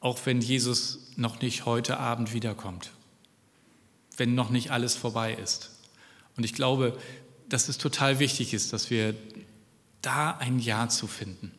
auch 0.00 0.18
wenn 0.24 0.40
Jesus 0.40 0.98
noch 1.16 1.40
nicht 1.40 1.66
heute 1.66 1.98
Abend 1.98 2.32
wiederkommt, 2.32 2.90
wenn 4.16 4.34
noch 4.34 4.50
nicht 4.50 4.70
alles 4.70 4.94
vorbei 4.96 5.34
ist. 5.34 5.70
Und 6.36 6.44
ich 6.44 6.54
glaube, 6.54 6.98
dass 7.48 7.68
es 7.68 7.78
total 7.78 8.18
wichtig 8.18 8.54
ist, 8.54 8.72
dass 8.72 8.90
wir 8.90 9.14
da 10.00 10.32
ein 10.32 10.58
Ja 10.58 10.88
zu 10.88 11.06
finden 11.06 11.52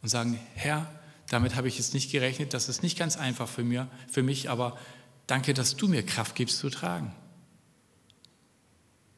und 0.00 0.08
sagen, 0.08 0.38
Herr, 0.54 0.90
damit 1.28 1.54
habe 1.54 1.68
ich 1.68 1.78
jetzt 1.78 1.94
nicht 1.94 2.10
gerechnet, 2.10 2.54
das 2.54 2.68
ist 2.68 2.82
nicht 2.82 2.98
ganz 2.98 3.16
einfach 3.16 3.48
für, 3.48 3.64
mir, 3.64 3.88
für 4.10 4.22
mich, 4.22 4.48
aber 4.48 4.78
danke, 5.26 5.54
dass 5.54 5.76
du 5.76 5.88
mir 5.88 6.04
Kraft 6.04 6.34
gibst 6.34 6.58
zu 6.58 6.70
tragen. 6.70 7.14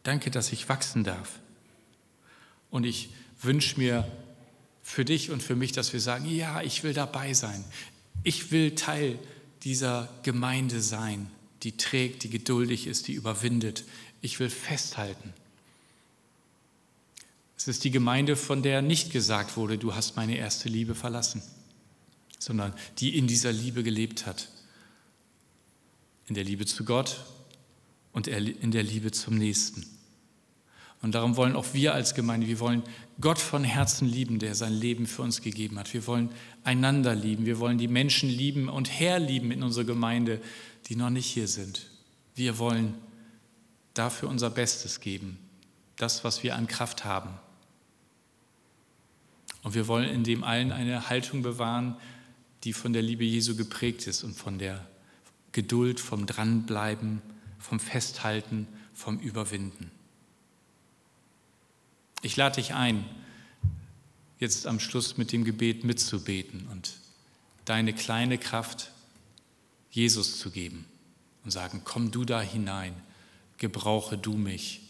Danke, 0.02 0.30
dass 0.30 0.52
ich 0.52 0.68
wachsen 0.68 1.04
darf. 1.04 1.40
Und 2.70 2.84
ich 2.84 3.10
wünsche 3.40 3.78
mir 3.78 4.10
für 4.82 5.04
dich 5.04 5.30
und 5.30 5.42
für 5.42 5.56
mich, 5.56 5.72
dass 5.72 5.92
wir 5.92 6.00
sagen, 6.00 6.24
ja, 6.24 6.62
ich 6.62 6.82
will 6.82 6.94
dabei 6.94 7.32
sein. 7.34 7.64
Ich 8.24 8.50
will 8.50 8.74
Teil 8.74 9.18
dieser 9.62 10.08
Gemeinde 10.22 10.80
sein, 10.80 11.30
die 11.62 11.76
trägt, 11.76 12.24
die 12.24 12.30
geduldig 12.30 12.86
ist, 12.86 13.08
die 13.08 13.12
überwindet. 13.12 13.84
Ich 14.20 14.40
will 14.40 14.50
festhalten. 14.50 15.32
Es 17.56 17.68
ist 17.68 17.84
die 17.84 17.90
Gemeinde, 17.90 18.36
von 18.36 18.62
der 18.62 18.80
nicht 18.80 19.12
gesagt 19.12 19.56
wurde, 19.56 19.76
du 19.76 19.94
hast 19.94 20.16
meine 20.16 20.36
erste 20.36 20.68
Liebe 20.68 20.94
verlassen, 20.94 21.42
sondern 22.40 22.74
die 22.98 23.16
in 23.16 23.28
dieser 23.28 23.52
Liebe 23.52 23.84
gelebt 23.84 24.26
hat. 24.26 24.48
In 26.26 26.34
der 26.34 26.42
Liebe 26.42 26.66
zu 26.66 26.84
Gott 26.84 27.24
und 28.12 28.26
in 28.26 28.72
der 28.72 28.82
Liebe 28.82 29.12
zum 29.12 29.36
Nächsten. 29.36 29.86
Und 31.02 31.14
darum 31.14 31.36
wollen 31.36 31.56
auch 31.56 31.72
wir 31.72 31.94
als 31.94 32.14
Gemeinde, 32.14 32.46
wir 32.46 32.60
wollen 32.60 32.82
Gott 33.20 33.38
von 33.38 33.64
Herzen 33.64 34.08
lieben, 34.08 34.38
der 34.38 34.54
sein 34.54 34.72
Leben 34.72 35.06
für 35.06 35.22
uns 35.22 35.40
gegeben 35.40 35.78
hat. 35.78 35.92
Wir 35.94 36.06
wollen 36.06 36.30
einander 36.64 37.14
lieben. 37.14 37.46
Wir 37.46 37.58
wollen 37.58 37.78
die 37.78 37.88
Menschen 37.88 38.28
lieben 38.28 38.68
und 38.68 38.90
herlieben 38.90 39.50
in 39.50 39.62
unserer 39.62 39.84
Gemeinde, 39.84 40.40
die 40.88 40.96
noch 40.96 41.10
nicht 41.10 41.26
hier 41.26 41.48
sind. 41.48 41.86
Wir 42.34 42.58
wollen 42.58 42.94
dafür 43.94 44.28
unser 44.28 44.50
Bestes 44.50 45.00
geben, 45.00 45.38
das, 45.96 46.24
was 46.24 46.42
wir 46.42 46.56
an 46.56 46.66
Kraft 46.66 47.04
haben. 47.04 47.30
Und 49.62 49.74
wir 49.74 49.88
wollen 49.88 50.08
in 50.08 50.24
dem 50.24 50.44
allen 50.44 50.72
eine 50.72 51.08
Haltung 51.10 51.42
bewahren, 51.42 51.96
die 52.64 52.72
von 52.72 52.92
der 52.92 53.02
Liebe 53.02 53.24
Jesu 53.24 53.56
geprägt 53.56 54.06
ist 54.06 54.22
und 54.22 54.34
von 54.34 54.58
der 54.58 54.86
Geduld, 55.52 56.00
vom 56.00 56.26
Dranbleiben, 56.26 57.22
vom 57.58 57.80
Festhalten, 57.80 58.66
vom 58.94 59.18
Überwinden. 59.18 59.90
Ich 62.22 62.36
lade 62.36 62.56
dich 62.56 62.74
ein, 62.74 63.04
jetzt 64.38 64.66
am 64.66 64.78
Schluss 64.78 65.16
mit 65.16 65.32
dem 65.32 65.44
Gebet 65.44 65.84
mitzubeten 65.84 66.66
und 66.68 66.92
deine 67.64 67.94
kleine 67.94 68.38
Kraft 68.38 68.90
Jesus 69.90 70.38
zu 70.38 70.50
geben 70.50 70.84
und 71.44 71.50
sagen, 71.50 71.82
komm 71.84 72.10
du 72.10 72.24
da 72.24 72.40
hinein, 72.40 72.94
gebrauche 73.56 74.18
du 74.18 74.34
mich, 74.34 74.82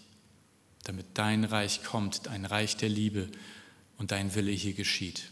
damit 0.85 1.07
dein 1.15 1.45
Reich 1.45 1.85
kommt, 1.85 2.29
ein 2.29 2.45
Reich 2.45 2.77
der 2.77 2.89
Liebe 2.89 3.29
und 3.99 4.11
dein 4.11 4.35
Wille 4.35 4.53
hier 4.53 4.75
geschieht. 4.75 5.31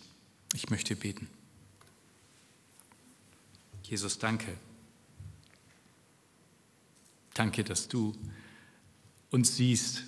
Ich 0.55 0.71
möchte 0.71 0.95
beten. 0.97 1.29
Jesus, 3.89 4.19
danke. 4.19 4.55
Danke, 7.33 7.65
dass 7.65 7.89
du 7.89 8.15
uns 9.31 9.57
siehst 9.57 10.03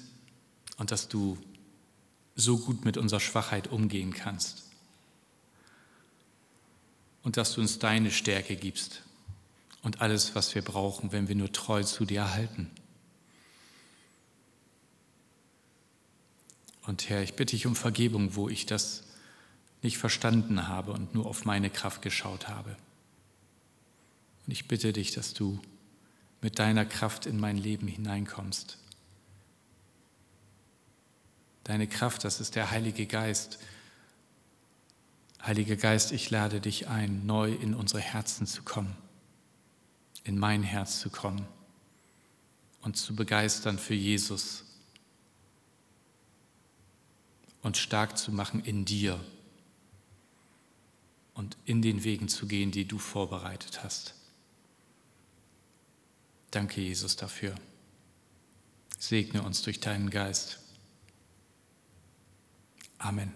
und 0.77 0.91
dass 0.91 1.09
du 1.09 1.39
so 2.37 2.59
gut 2.59 2.85
mit 2.85 2.99
unserer 2.99 3.21
Schwachheit 3.21 3.69
umgehen 3.69 4.13
kannst. 4.13 4.65
Und 7.23 7.39
dass 7.39 7.55
du 7.55 7.63
uns 7.63 7.79
deine 7.79 8.11
Stärke 8.11 8.55
gibst 8.55 9.03
und 9.83 10.03
alles, 10.03 10.35
was 10.35 10.55
wir 10.55 10.63
brauchen, 10.63 11.13
wenn 11.13 11.29
wir 11.29 11.35
nur 11.35 11.51
treu 11.51 11.83
zu 11.83 12.05
dir 12.05 12.35
halten. 12.35 12.71
Und 16.87 17.09
Herr, 17.09 17.23
ich 17.23 17.33
bitte 17.33 17.57
dich 17.57 17.67
um 17.67 17.77
Vergebung, 17.77 18.35
wo 18.35 18.51
ich 18.51 18.67
das 18.67 19.05
nicht 19.81 19.97
verstanden 19.97 20.69
habe 20.69 20.93
und 20.93 21.15
nur 21.15 21.25
auf 21.25 21.47
meine 21.47 21.71
Kraft 21.71 22.03
geschaut 22.03 22.49
habe. 22.49 22.77
Und 24.51 24.55
ich 24.55 24.67
bitte 24.67 24.93
dich, 24.93 25.13
dass 25.13 25.33
du 25.33 25.61
mit 26.41 26.59
deiner 26.59 26.85
Kraft 26.85 27.25
in 27.25 27.39
mein 27.39 27.57
Leben 27.57 27.87
hineinkommst 27.87 28.79
Deine 31.63 31.87
Kraft, 31.87 32.25
das 32.25 32.41
ist 32.41 32.57
der 32.57 32.73
Heilige 32.73 33.07
Geist. 33.07 33.61
Heiliger 35.41 35.77
Geist, 35.77 36.11
ich 36.11 36.31
lade 36.31 36.61
dich 36.61 36.89
ein, 36.89 37.27
neu 37.27 37.53
in 37.53 37.75
unsere 37.75 38.01
Herzen 38.01 38.45
zu 38.45 38.65
kommen, 38.65 38.97
in 40.25 40.37
mein 40.37 40.65
Herz 40.65 40.99
zu 40.99 41.11
kommen 41.11 41.47
und 42.81 42.97
zu 42.97 43.15
begeistern 43.15 43.79
für 43.79 43.95
Jesus 43.95 44.65
und 47.63 47.77
stark 47.77 48.19
zu 48.19 48.33
machen 48.33 48.65
in 48.65 48.85
dir 48.85 49.25
und 51.35 51.57
in 51.67 51.83
den 51.83 52.03
Wegen 52.03 52.27
zu 52.27 52.49
gehen, 52.49 52.73
die 52.73 52.85
du 52.85 52.99
vorbereitet 52.99 53.85
hast. 53.85 54.17
Danke, 56.51 56.81
Jesus, 56.81 57.17
dafür. 57.17 57.55
Segne 58.99 59.43
uns 59.43 59.63
durch 59.63 59.81
deinen 59.81 60.11
Geist. 60.11 60.59
Amen. 62.99 63.35